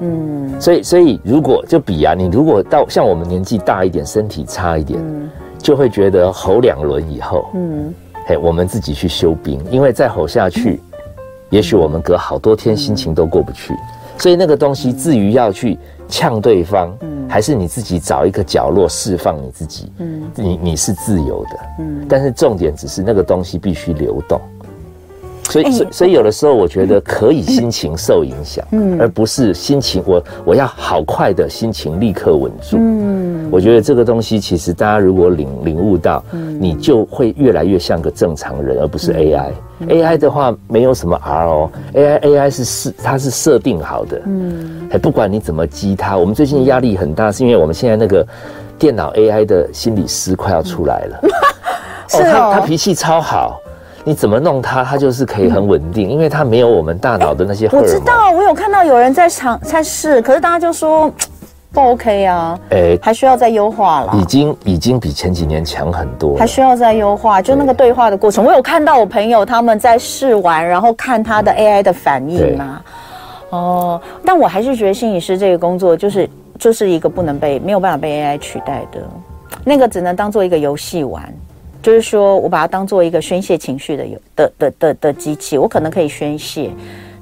[0.00, 4.98] 嗯，所以所以如果就比啊，你如果到像我们年纪大一点，身体差一点。
[5.00, 5.28] 嗯。
[5.60, 7.92] 就会觉得吼两轮以后，嗯，
[8.24, 10.80] 嘿，我们自己去休兵，因为再吼下去，
[11.50, 13.74] 也许我们隔好多天心情都过不去。
[14.18, 15.76] 所以那个东西至于要去
[16.08, 24.40] 呛对方，嗯，还是你自己找一个角落释放你自己，嗯，你你是自由的，嗯，但是重点只是那个东西必须流动。
[25.48, 39.50] 所以，所以，所以有的时候，我觉得可以心情受影响，嗯，而不是心情我我要好快的心情立刻稳住，嗯，我觉得这个东西其实大家如果领领悟到，嗯，你就会越来越像个正常人，而不是 AI。
[39.88, 46.18] AI 的话没有什么 R 哦，AI AI 是是它是设定好的，嗯，还不管你怎么激它。
[46.18, 48.26] 我们最近压力很大，是因为我们现在那个
[48.76, 51.20] 电脑 AI 的心理师快要出来了，
[52.14, 53.60] 哦，他他脾气超好。
[54.04, 57.68] 你怎么弄它，它就是可以很稳定，因为它没有我们大脑的那些。
[57.72, 61.12] 我知道，我有看到有人在尝在试，可是大家就说
[61.72, 64.14] 不 OK 啊，哎，还需要再优化了。
[64.14, 67.42] 已经已经比前几年强很多，还需要再优化。
[67.42, 72.80] 就那个对话的过程，我有看到我朋友他们在试完，然后看他的 AI 的反应嘛。
[73.50, 79.00] 哦，但我还是觉得心理师这个工作就是就是一个不能被没有办法被 AI 取代的，
[79.64, 81.22] 那个只能当做一个游戏玩。
[81.88, 86.70] 就是说，我把它当做一个宣泄情绪的有的的的的机器，我可能可以宣泄，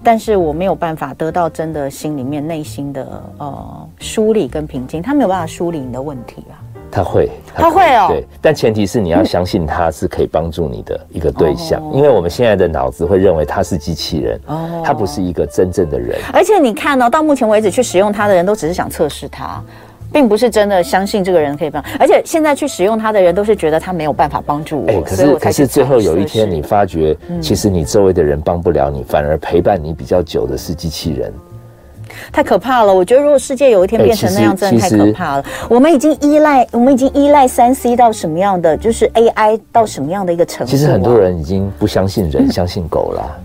[0.03, 5.01] 但是我没有办法得到真的心里面内心的呃梳理跟平静。
[5.01, 6.59] 他没有办法梳理你的问题啊。
[6.91, 8.07] 他会，他，会哦。
[8.09, 16.19] 对，但前提是你要相信他是可以帮助你的一个对象， 因为我们现在的脑子会认为他是机器人，哦，他不是一个真正的人。
[16.33, 19.63] 而且你看哦，到目前为止去使用它的人都只是想测试它。
[20.17, 24.89] 并不是真的相信这个人可以帮，而且现在去使用它的人都是觉得他没有办法帮助我。
[24.89, 31.31] 哎，可是可是最后有一天你发觉，其实你周围的人帮不了你，反而陪伴你比较久的是机器人。
[32.33, 32.95] 太可怕了！
[32.95, 35.45] 我觉得如果世界有一天变成那样，真的太可怕了。
[35.69, 40.71] 我们已经依赖，我们已经依赖三 C 到什么样的，就是 AI 到什么样的一个程度？
[40.71, 43.39] 其实很多人已经不相信人，相信狗了。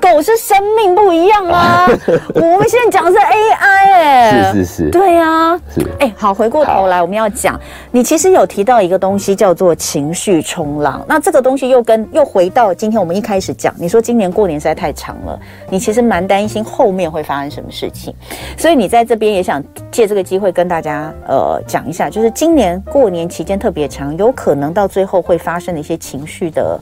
[0.00, 1.86] 狗是生命不一样啊！
[2.34, 5.80] 我们现在讲的是 AI 哎、欸，是是是，对啊，是。
[6.00, 7.58] 哎、欸，好，回过头来我们要讲，
[7.90, 15.38] 你其实有提到一个东西叫做情绪冲浪，那这个东西又跟又回到今天我们一开始讲，你说今年过年实在太长了，
[15.70, 18.14] 你其实蛮担心后面会发生什么事情，
[18.56, 26.78] 所以你在这边也想借这个机会跟大家呃讲一下，就是今年过年期间特别长，有可能到最后会发生的一些情绪的。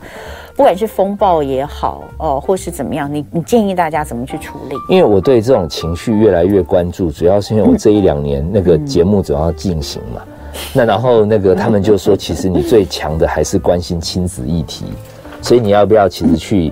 [0.54, 4.76] 不管是风暴也好，哦，或是怎么样，你你建议大家怎么去处理？
[4.88, 10.20] 因为我对这种情绪越来越关注，主要是因为我这一两年那个节目总要进行嘛。
[10.24, 10.28] 嗯、
[10.74, 14.84] 那然后那个他们就说，其实你最强的还是关心亲子议题，
[15.40, 16.70] 所以你要不要其实去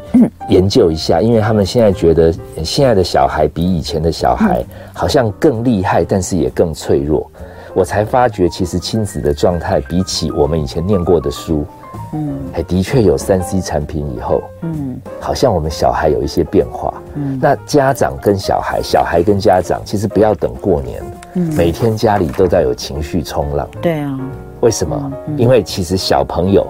[0.49, 1.23] 研究一下？
[1.23, 4.63] 因为他们现在觉得现在的小孩比以前的小孩
[4.93, 7.31] 好像更厉害，但是也更脆弱。
[7.75, 11.65] 我才发觉，其实亲子的状态比起我们以前念过的书。
[12.13, 16.93] 嗯，还的确有三 C 产品以后，嗯，好像我们小孩有一些变化。
[17.15, 21.03] 嗯，那家长跟小孩，小孩跟家长，其实不要等过年，
[21.35, 23.69] 嗯，每天家里都在有情绪冲浪。
[23.81, 24.19] 对啊，
[24.61, 25.13] 为什么？
[25.37, 26.67] 因为其实小朋友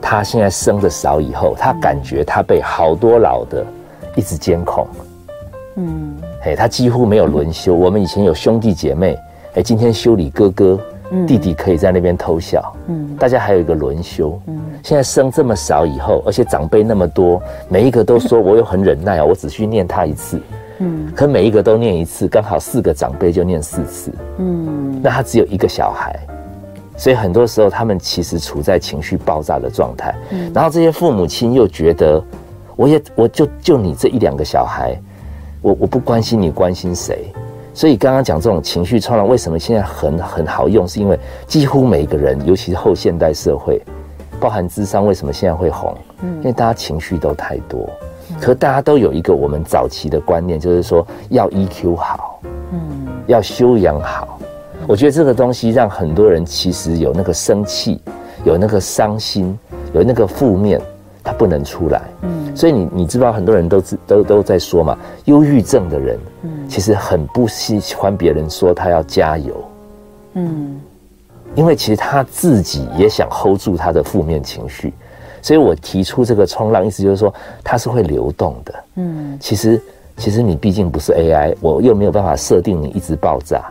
[0.00, 3.64] 他现在生的少以后，他感觉他被好多老的
[4.14, 4.86] 一直监控。
[5.76, 7.74] 嗯，嘿，他几乎没有轮休。
[7.74, 9.18] 我们以前有兄弟姐妹，
[9.54, 10.78] 哎，今天修理哥哥。
[11.26, 17.38] 弟弟可以在那边偷笑，嗯，大家还有一个轮休，嗯，现在生这么少以后，而且长辈那么多，
[17.68, 20.40] 每一个都说我有很忍耐啊， 我只需念他一次，
[20.78, 26.18] 嗯，可每一个都念一次，刚好四个长辈就念四次，嗯，那他只有一个小孩，
[26.96, 32.24] 所以很多时候他们其实处在情绪爆炸的状态，嗯，然后这些父母亲又觉得，
[32.74, 34.98] 我也我就就你这一两个小孩，
[35.60, 37.26] 我我不关心你关心谁？
[37.74, 40.86] 所以刚刚讲这种情绪冲浪，为什么现在很很好用？
[40.86, 43.80] 是因为几乎每个人，尤其是后现代社会，
[44.38, 45.96] 包含智商，为什么现在会红？
[46.22, 47.88] 嗯，因为大家情绪都太多。
[48.40, 52.40] 可大家都有一个我们早期的观念，就是说要 EQ 好，
[52.72, 54.38] 嗯，要修养好。
[54.86, 58.00] 我觉得这个东西让很多人其实有那个生气，
[58.44, 59.58] 有那个伤心，
[59.92, 60.80] 有那个负面，
[61.22, 62.02] 他不能出来。
[62.22, 66.18] 嗯，所以你你知道，很多人都知都都在说嘛，忧郁症的人。
[66.42, 69.54] 嗯其实很不喜欢别人说他要加油，
[70.34, 70.80] 嗯，
[71.54, 74.90] 因为其实他自己也想 hold 住他的负面情绪，
[75.42, 77.32] 所以我提出这个冲浪，意思就是说
[77.62, 79.78] 它是会流动的，嗯，其实
[80.16, 83.70] 其实你毕竟不是 AI，我又没有办法设定你一直爆炸。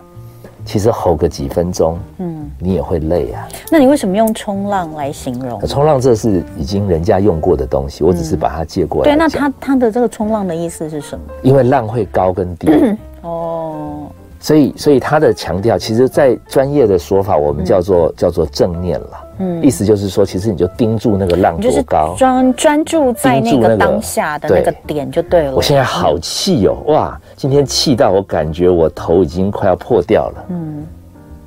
[0.72, 3.46] 其实吼个几分钟，嗯，你也会累啊。
[3.70, 5.60] 那你为什么用冲浪来形容？
[5.68, 9.12] 冲浪这是已经人家用过的东西，我只是把它借过来。
[9.12, 11.26] 对，那它它的这个冲浪的意思是什么？
[11.42, 12.72] 因为浪会高跟低。
[13.22, 14.04] 哦。
[14.40, 19.21] 所以所以它的强调，其实，在专业的说法，我们叫做叫做正念了。
[19.42, 25.56] 嗯，意思就是说，其实你就盯住那个浪多高，专专注在那个当下的那个点就对了。
[25.56, 30.46] 我现在好气哦，哇，今天气到我感觉我头已经快要破掉了。
[30.50, 30.86] 嗯，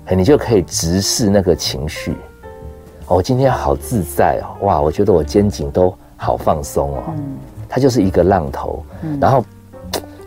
[0.07, 2.17] 哎，你就可以直视那个情绪。
[3.07, 7.03] 哦，我今天好自在哦，哇，我觉得我肩颈都好放松哦。
[7.17, 7.37] 嗯，
[7.69, 9.45] 它就是一个浪头，嗯，然后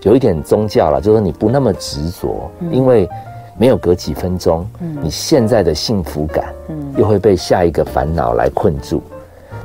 [0.03, 3.09] 有一点宗教了，就是你不那么执着，嗯，因为
[3.57, 9.01] 没有隔几分钟，嗯，你现在的幸福感，嗯，又会被下一个烦恼来困住，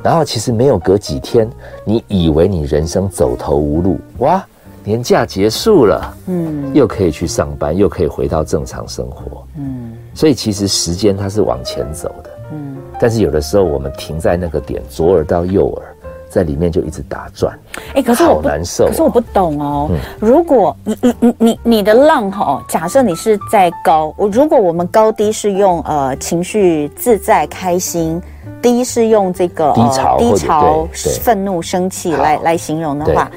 [0.03, 1.47] 然后其实没有隔几天，
[1.85, 4.45] 你以为你人生走投无路，哇，
[4.83, 12.29] 年假结束了，嗯，又可以去上班，又可以回到正常生活，嗯，所以其实时间它是往前走的。
[12.51, 12.77] 嗯。
[12.99, 15.95] 但是有的时候我们停在那个点，左耳到右耳，
[16.33, 17.57] 在里面就一直打转。
[17.93, 18.87] 哎，可是我好难受。
[18.87, 19.89] 可是我不懂哦。
[20.19, 28.21] 如果你你你你你的浪哈，假设你是在高，我如果我们高低是用呃情绪自在开心，
[28.61, 30.87] 低是用这个低潮低潮
[31.21, 33.29] 愤怒生气来来形容的话，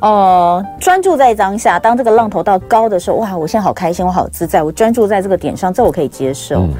[0.00, 6.60] 呃，专注在当下，当这个浪头到高的时候，哇，我现在好开心，我好自在，我专注在这个点上，这我可以接受。
[6.60, 6.70] 嗯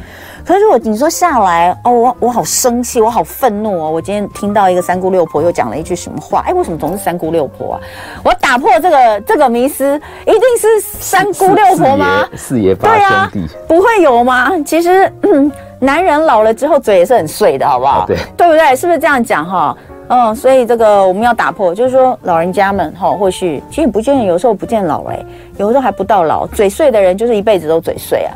[0.45, 3.90] 可是如果你说下来哦，我我好生气，我好愤怒哦！
[3.90, 6.45] 我今天听到一个三姑六婆又讲了一句什么话？
[6.47, 7.80] 哎，为什么总是三姑六婆啊？
[8.22, 12.28] 我要打破这个这个迷思，一定是三姑六婆吗？
[12.36, 13.30] 四爷八兄啊，
[13.66, 14.51] 不会有吗？
[14.66, 18.01] 其实，嗯，男人老了之后嘴也是很碎的，好不好？
[18.01, 18.76] 啊、对，对不对？
[18.76, 19.74] 是不是这样讲哈？
[20.09, 25.24] 嗯，所以这个我们要打破，就是说老人家们哈，或许其实不见，有时候不见老哎，
[25.57, 28.34] 有时候还不到老，嘴碎的人就是一辈子都嘴碎啊。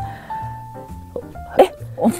[2.00, 2.10] 我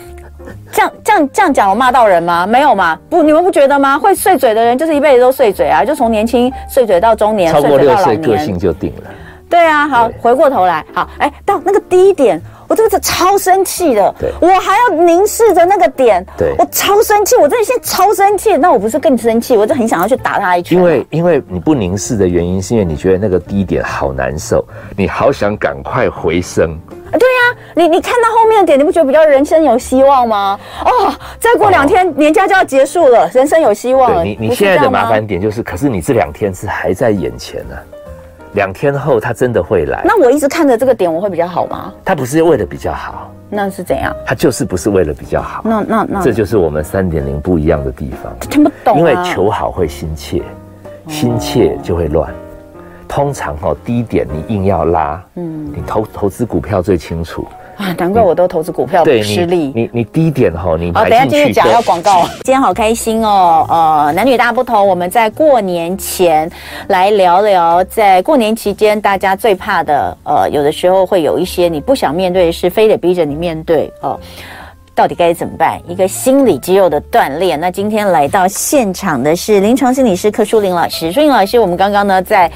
[0.72, 2.47] 这样这样这样讲，我骂到人吗？
[2.47, 2.99] 没有嘛？
[3.11, 3.99] 不，你们不觉得吗？
[3.99, 9.11] 会碎嘴的人就是一辈子都碎嘴啊，就从年轻碎嘴到中年，超过六岁个性就定了。
[9.51, 20.76] 对啊，好，回过头来，好，哎，到那个低点，我这个是超生气的，对，我还要凝视着那个点，对，我超生气，我真的现在超生气，那我不是更生气，我就很想要去打他一拳。
[20.76, 24.62] 因为因为你不凝视的原因，是因为你觉得那个低点好难受，
[24.97, 26.79] 你好想赶快回升。
[27.12, 30.59] 对呀、啊，你你看到后面的点，你不觉得比较人生有希望吗？
[30.84, 34.24] 哦，再过两天、哦、年假就要结束了，人生有希望了。
[34.24, 37.80] 你你现在的麻烦点就是，可是你这两天是还在眼前呢、啊，
[38.52, 40.02] 两天后他真的会来。
[40.04, 41.92] 那我一直看着这个点，我会比较好吗？
[42.04, 44.14] 他不是为了比较好，那是怎样？
[44.26, 45.62] 他就是不是为了比较好。
[45.64, 48.36] 那那那，这就是我们三点零不一样的地方。
[48.40, 50.42] 听不懂、啊，因为求好会心切，
[51.09, 52.30] 心切就会乱。
[52.30, 52.34] 哦
[53.09, 57.46] 通常哦，低点你硬要拉，嗯，你投投资股票最清楚
[57.78, 59.72] 啊，难怪我都投资股票不失利。
[59.74, 62.22] 你你低点哈，你好，等下继续讲要广告。
[62.44, 66.50] 今天好开心哦，呃，男女大不同，我们在过年前
[66.88, 74.18] 来聊聊，在过年期间大家最怕的，呃，有的时候会有一些你不想面对的事，非得逼着你面对哦，
[74.94, 75.80] 到底该怎么办？
[75.86, 77.59] 一个心理肌肉的锻炼。
[77.59, 82.50] 那今天来到现场的是临床心理师柯淑玲老师，淑玲老师，我们刚刚呢在。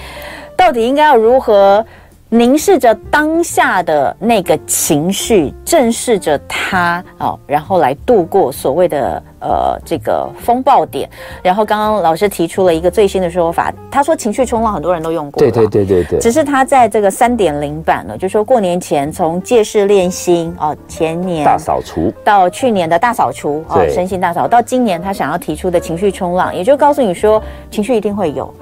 [0.62, 1.84] 到底应该要如何
[2.28, 11.10] 凝视着当下的那个情绪，正视着它哦，然后来度过所谓的呃这个风暴点。
[11.42, 28.54] 然后刚刚老师提出了一个最新的说法，他说情绪冲浪很多人都用过，对对对对对，只是他在这个三点零版呢，就说过年前从借势练心哦，前年大扫除到去年的大扫除哦，身心大扫，到今年他想要提出的情绪冲浪，也就告诉你说情绪一定会有。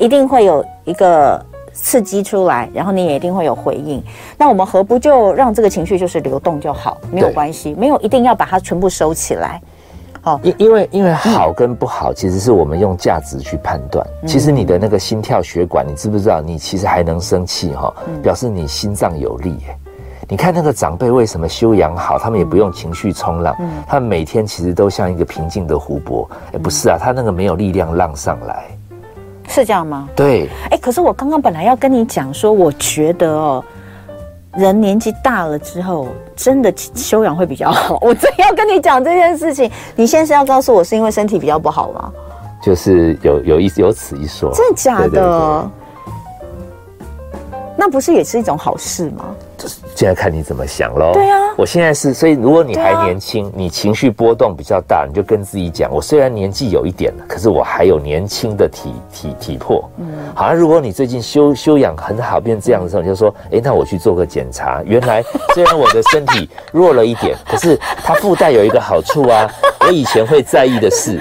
[0.00, 1.40] 一定会有一个
[1.74, 4.02] 刺激出来，然后你也一定会有回应。
[4.38, 9.60] 那我们何不就让这个情绪就是流动就好，没有关系，没有一定要把它全部收起来。
[10.22, 14.06] 好，因因为因为好跟不好，其实是我们用价值去判断。
[14.22, 16.40] 嗯、其实你的那个心跳血管，你知不知道？
[16.40, 19.58] 你其实还能生气哈，表示你心脏有力。
[20.28, 23.54] 你看那个长辈为什么修养好，他们也不用情绪冲浪，
[23.86, 26.30] 他们每天其实都像一个平静的湖泊。
[26.52, 28.64] 哎，不是啊，他那个没有力量浪上来。
[29.50, 30.08] 是这样吗？
[30.16, 33.64] 对，哎，可是我刚刚本来要跟你讲说，我觉得哦，
[34.56, 37.98] 人年纪大了之后，真的修养会比较好。
[38.02, 42.12] 我真要跟你讲这件事情，你现在是要告诉我是因为身体比较不好吗？
[42.62, 45.08] 就是有有一有此一说，真的假的？
[45.08, 45.68] 对对对，
[47.76, 49.24] 那不是也是一种好事吗？
[49.94, 51.12] 现在看你怎么想喽。
[51.12, 59.88] 对啊，我现在是，所以如果你还年轻，啊、你情绪波动比较大，你就跟自己讲：我虽然年纪有一点了，可是我还有年轻的体体体魄。
[59.98, 64.82] 嗯，好像如果你最近修修养很好，变这样的时候，你就说：哎，那我去做个检查。
[64.84, 65.22] 原来
[65.54, 69.50] 虽然我的身体弱了一点，可是它附带有一个好处啊。
[69.80, 71.18] 我以前会在意的事，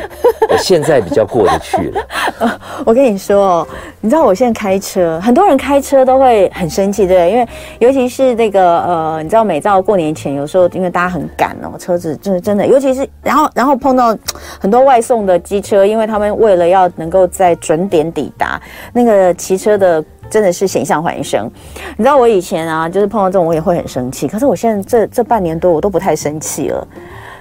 [0.50, 2.60] 我现在比较过得去了。
[2.86, 3.66] 我跟你说，
[4.02, 7.32] 你知道我现在开车，很多人开车都会很生气，对不对？
[7.32, 7.48] 因为
[7.80, 8.29] 尤其是。
[8.30, 14.16] 是那个呃，你知道，每到过年前，有时候因为大家很赶哦，车子就是真的，尤其是然后然后碰到
[14.60, 18.62] 很多外送的机车，因为他们为了要能够在准点抵达，
[18.94, 21.50] 那个骑车的真的是险象环生。
[21.98, 26.88] 你知道我以前啊，就是碰到这种我也会很生气，可是我现在这这半年多我都不太生气了。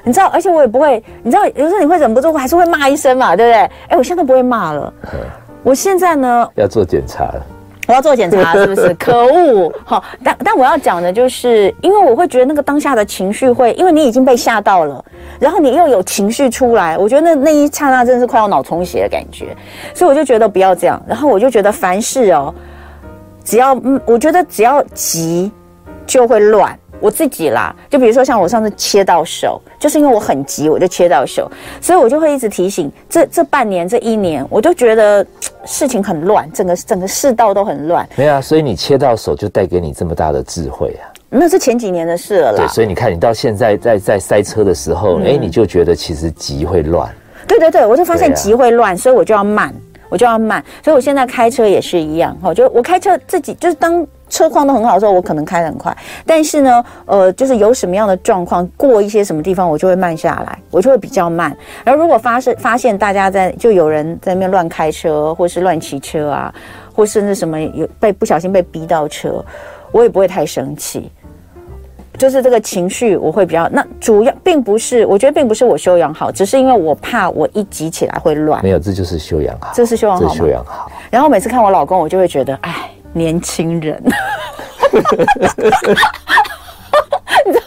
[0.04, 3.58] 你知道，而且我也不会，你知道，有时候你会忍不住，我还是会骂一声嘛，对不对？
[3.88, 4.92] 哎，我现在都不会骂了。
[5.62, 7.46] 我现在呢，要做检查了。
[7.88, 8.92] 我要做检查，是不是？
[9.00, 9.72] 可恶！
[9.82, 15.02] 好，但但我要讲的就是，因为我会觉得那个当下的情绪会，因为你已经被吓到了，
[15.40, 19.56] 然后你又有情绪出来，我觉得那那一刹那真的是快要脑充血的感觉，
[19.94, 21.02] 所以我就觉得不要这样。
[21.08, 22.54] 然后我就觉得凡事哦，
[23.42, 25.50] 只要嗯，我觉得只要急
[26.06, 26.78] 就会乱。
[27.00, 32.90] 我自己啦，就比如说像我上次切到手，就是因为我很急，我就切到手，所以我就会一直提醒。
[33.08, 35.24] 这这半年这一年，我就觉得
[35.64, 38.08] 事情很乱，整个整个世道都很乱。
[38.16, 41.06] 没有啊，所以你切到手就带给你这么大的智慧啊。
[41.30, 42.58] 那是前几年的事了啦。
[42.58, 47.08] 对，所以你看，你到现在在在塞车的时候，哎、嗯，你就觉得其实急会乱。
[47.46, 49.72] 对对对，我就发现急会乱，啊、所以我就要慢，
[50.08, 50.64] 我就要慢。
[50.82, 54.04] 所以我现在开车也是一样，哈，就我开车自己就是当。
[54.28, 61.56] 车况都很好的时候，我可能开得很快，但是呢，呃，就是有什么样的状况，过一些什么地方，我就会慢下来，我就会比较慢。
[61.84, 66.54] 然后如果发生发现大家在就有人在那边乱开车，或是乱骑车啊，
[66.94, 69.44] 或甚至什么有被不小心被逼到车，
[69.92, 71.10] 我也不会太生气。
[72.18, 78.60] 就是这个情绪我会比较，那主要并不是，我觉得并不是我修养好，只是因为我怕我一急起来会乱。
[78.62, 80.34] 没有，这就是修养好，这是修养好吗？
[80.34, 80.90] 修养好。
[81.10, 82.90] 然后每次看我老公，我就会觉得，哎。
[83.18, 84.00] 年轻人，
[87.44, 87.64] 你知道，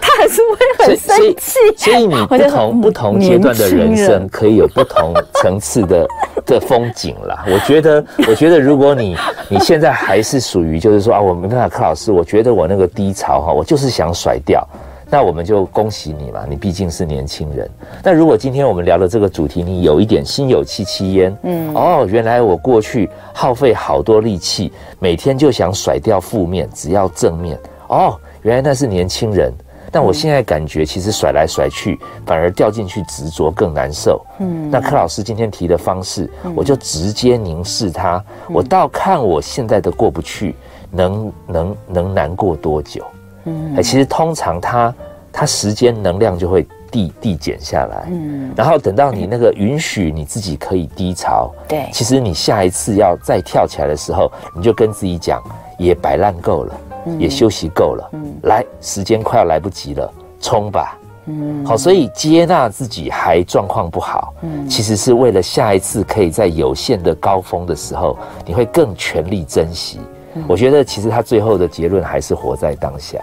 [0.00, 1.58] 他还是会很生气。
[1.76, 6.06] 所以你不同不同阶段的人生，可以有不同层次的
[6.46, 7.44] 的风景啦。
[7.48, 9.16] 我觉得，我觉得，如果你
[9.48, 14.66] 你现在还是属于，就是说啊，我没办法，柯老师，我觉得我那个低潮哈，我就是想甩掉。
[15.10, 17.68] 那我们就恭喜你嘛，你毕竟是年轻人。
[18.02, 27.58] 那如果今天我们聊的这个主题，你有一点心有戚戚焉，嗯，哦，原来我过去耗费好多力气，每天就想甩掉负面，只要正面。
[27.88, 29.52] 哦，原来那是年轻人。
[29.92, 34.24] 但我现在感觉，其实甩来甩去，反而掉进去执着更难受。
[34.38, 40.54] 嗯，那柯老师今天提的方式，我就直接凝视他，我倒看我现在的过不去，
[40.92, 43.04] 能能能难过多久？
[43.44, 44.94] 嗯，哎，其实通常它
[45.32, 55.40] 它时间能量就会递递减下来，嗯，然后等到你那个允许你自己可以低潮，对，其实你下一次要再跳起来的时候，你就跟自己讲，
[55.78, 56.80] 也摆烂够了，
[57.18, 70.00] 也休息够了，嗯，来，时间快要来不及了，冲吧，嗯，好，所以接纳自己还状况不好，嗯，其实是为了下一次可以在有限的高峰的时候，你会更全力珍惜。
[70.46, 73.18] 我觉得其实他最后的结论还是活在当下，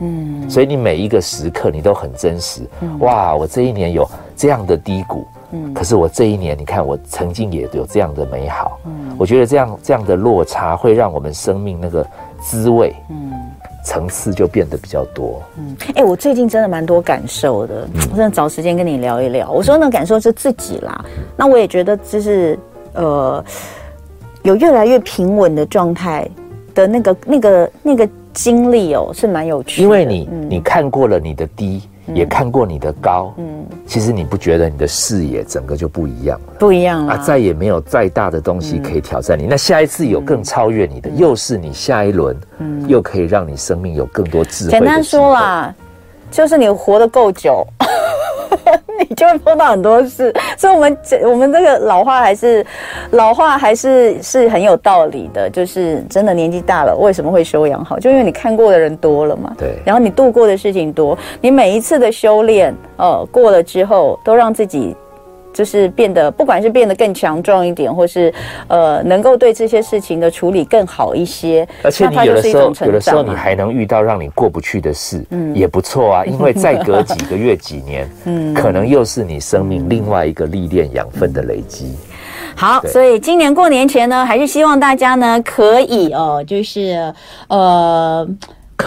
[0.00, 2.62] 嗯，所以你每一个时刻你都很真实，
[3.00, 12.06] 哇，我这一年有这样的低谷，嗯，可是我这一年你看我曾经也有这样的美好，嗯，我觉得这样这样的落差会让我们生命那个
[12.40, 13.32] 滋味，嗯，
[13.84, 19.50] 层次就变得比较多，嗯，哎，我最近真的蛮多感受的，我真的找时间跟你聊一聊。
[19.50, 21.04] 我说那感受是自己啦，
[21.36, 22.56] 那我也觉得就是
[22.92, 23.44] 呃。
[24.46, 26.24] 有越来越平稳的状态
[26.72, 29.82] 的那个、那个、那个经历哦，是蛮有趣的。
[29.82, 36.52] 因为你、嗯、你看过了你的低，嗯、也看过你的高，嗯，其实你不觉得你的视野整个就不一样了？
[36.60, 37.16] 不一样了啊！
[37.16, 39.46] 再也没有再大的东西可以挑战你。
[39.46, 44.70] 嗯、那下一次有更超越你的，嗯、又是你下一轮，嗯，又可以让你生命有更多智慧。
[44.70, 45.74] 简单说啦，
[46.30, 47.66] 就是你活得够久。
[48.98, 52.64] 你就会碰到很多事，所以我们这我们这个老话还是
[53.10, 57.98] 老话还是是很有道理的，就是真的年纪大了，为什么会修养好？
[57.98, 64.96] 就因为你看过的人多了嘛，对，然后你度过的事情多，你每一次的修炼，呃，过了之后，都让自己。
[65.56, 68.30] 就是变得，不管是变得更强壮一点，或是
[68.68, 71.66] 呃，能够对这些事情的处理更好一些。
[71.82, 76.24] 而且你有的时候，有的时候你还能遇到让你过不去的事，嗯，也不错啊。
[76.28, 81.96] 因为再隔几个月、几年，嗯，可能又是你生命另外一个历练养分的累积。
[82.54, 87.12] 好，所以今年过年前呢，还是希望大家呢可以哦，就是
[87.48, 88.28] 呃。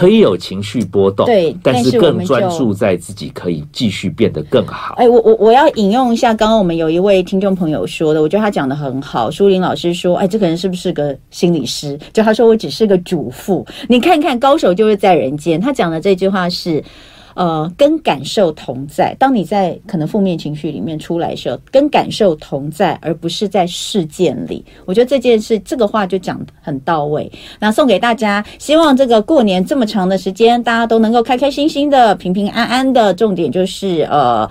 [0.00, 4.94] 可以有情绪波动，对，但是更专注在自己可以继续变得更好。
[4.96, 9.30] 哎，我我我要引用一下刚刚我们有一位听众朋友说的，我觉得他讲的很好。
[9.30, 15.60] 舒林老师说：“哎，这个人是不是个心理师？”就他说：“我只是个主妇。”你看看，高手就是在人间。
[15.60, 16.82] 他讲的这句话是：
[17.34, 19.14] 呃，跟感受同在。
[19.18, 24.64] 当你在可能负面情绪里面出来的时候，跟感受同在，而不是在事件里。
[24.84, 27.30] 我觉得这件事，这个话就讲得很到位。
[27.58, 33.14] 那送给大家，希望这个过年这么长的时间，大家都能够开开心心的、平平安安的。
[33.14, 34.48] 重点就是，呃，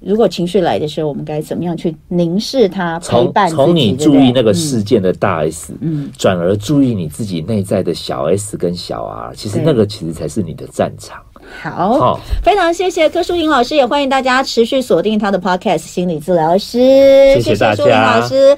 [0.00, 3.48] 如果情绪来的时候，我们该怎么样去凝视它，陪伴。
[3.48, 11.22] 从你注意那个事件的大 S，嗯，转而注意你自己内在的小 S 跟小 R，其实那个其实才是你的战场。
[11.62, 16.78] 好，好，非常谢谢柯淑莹老师，也欢迎大家持续锁定他的 Podcast《心理治疗师》，
[17.34, 17.76] 谢谢大家。
[17.76, 18.56] 谢谢书吟老师。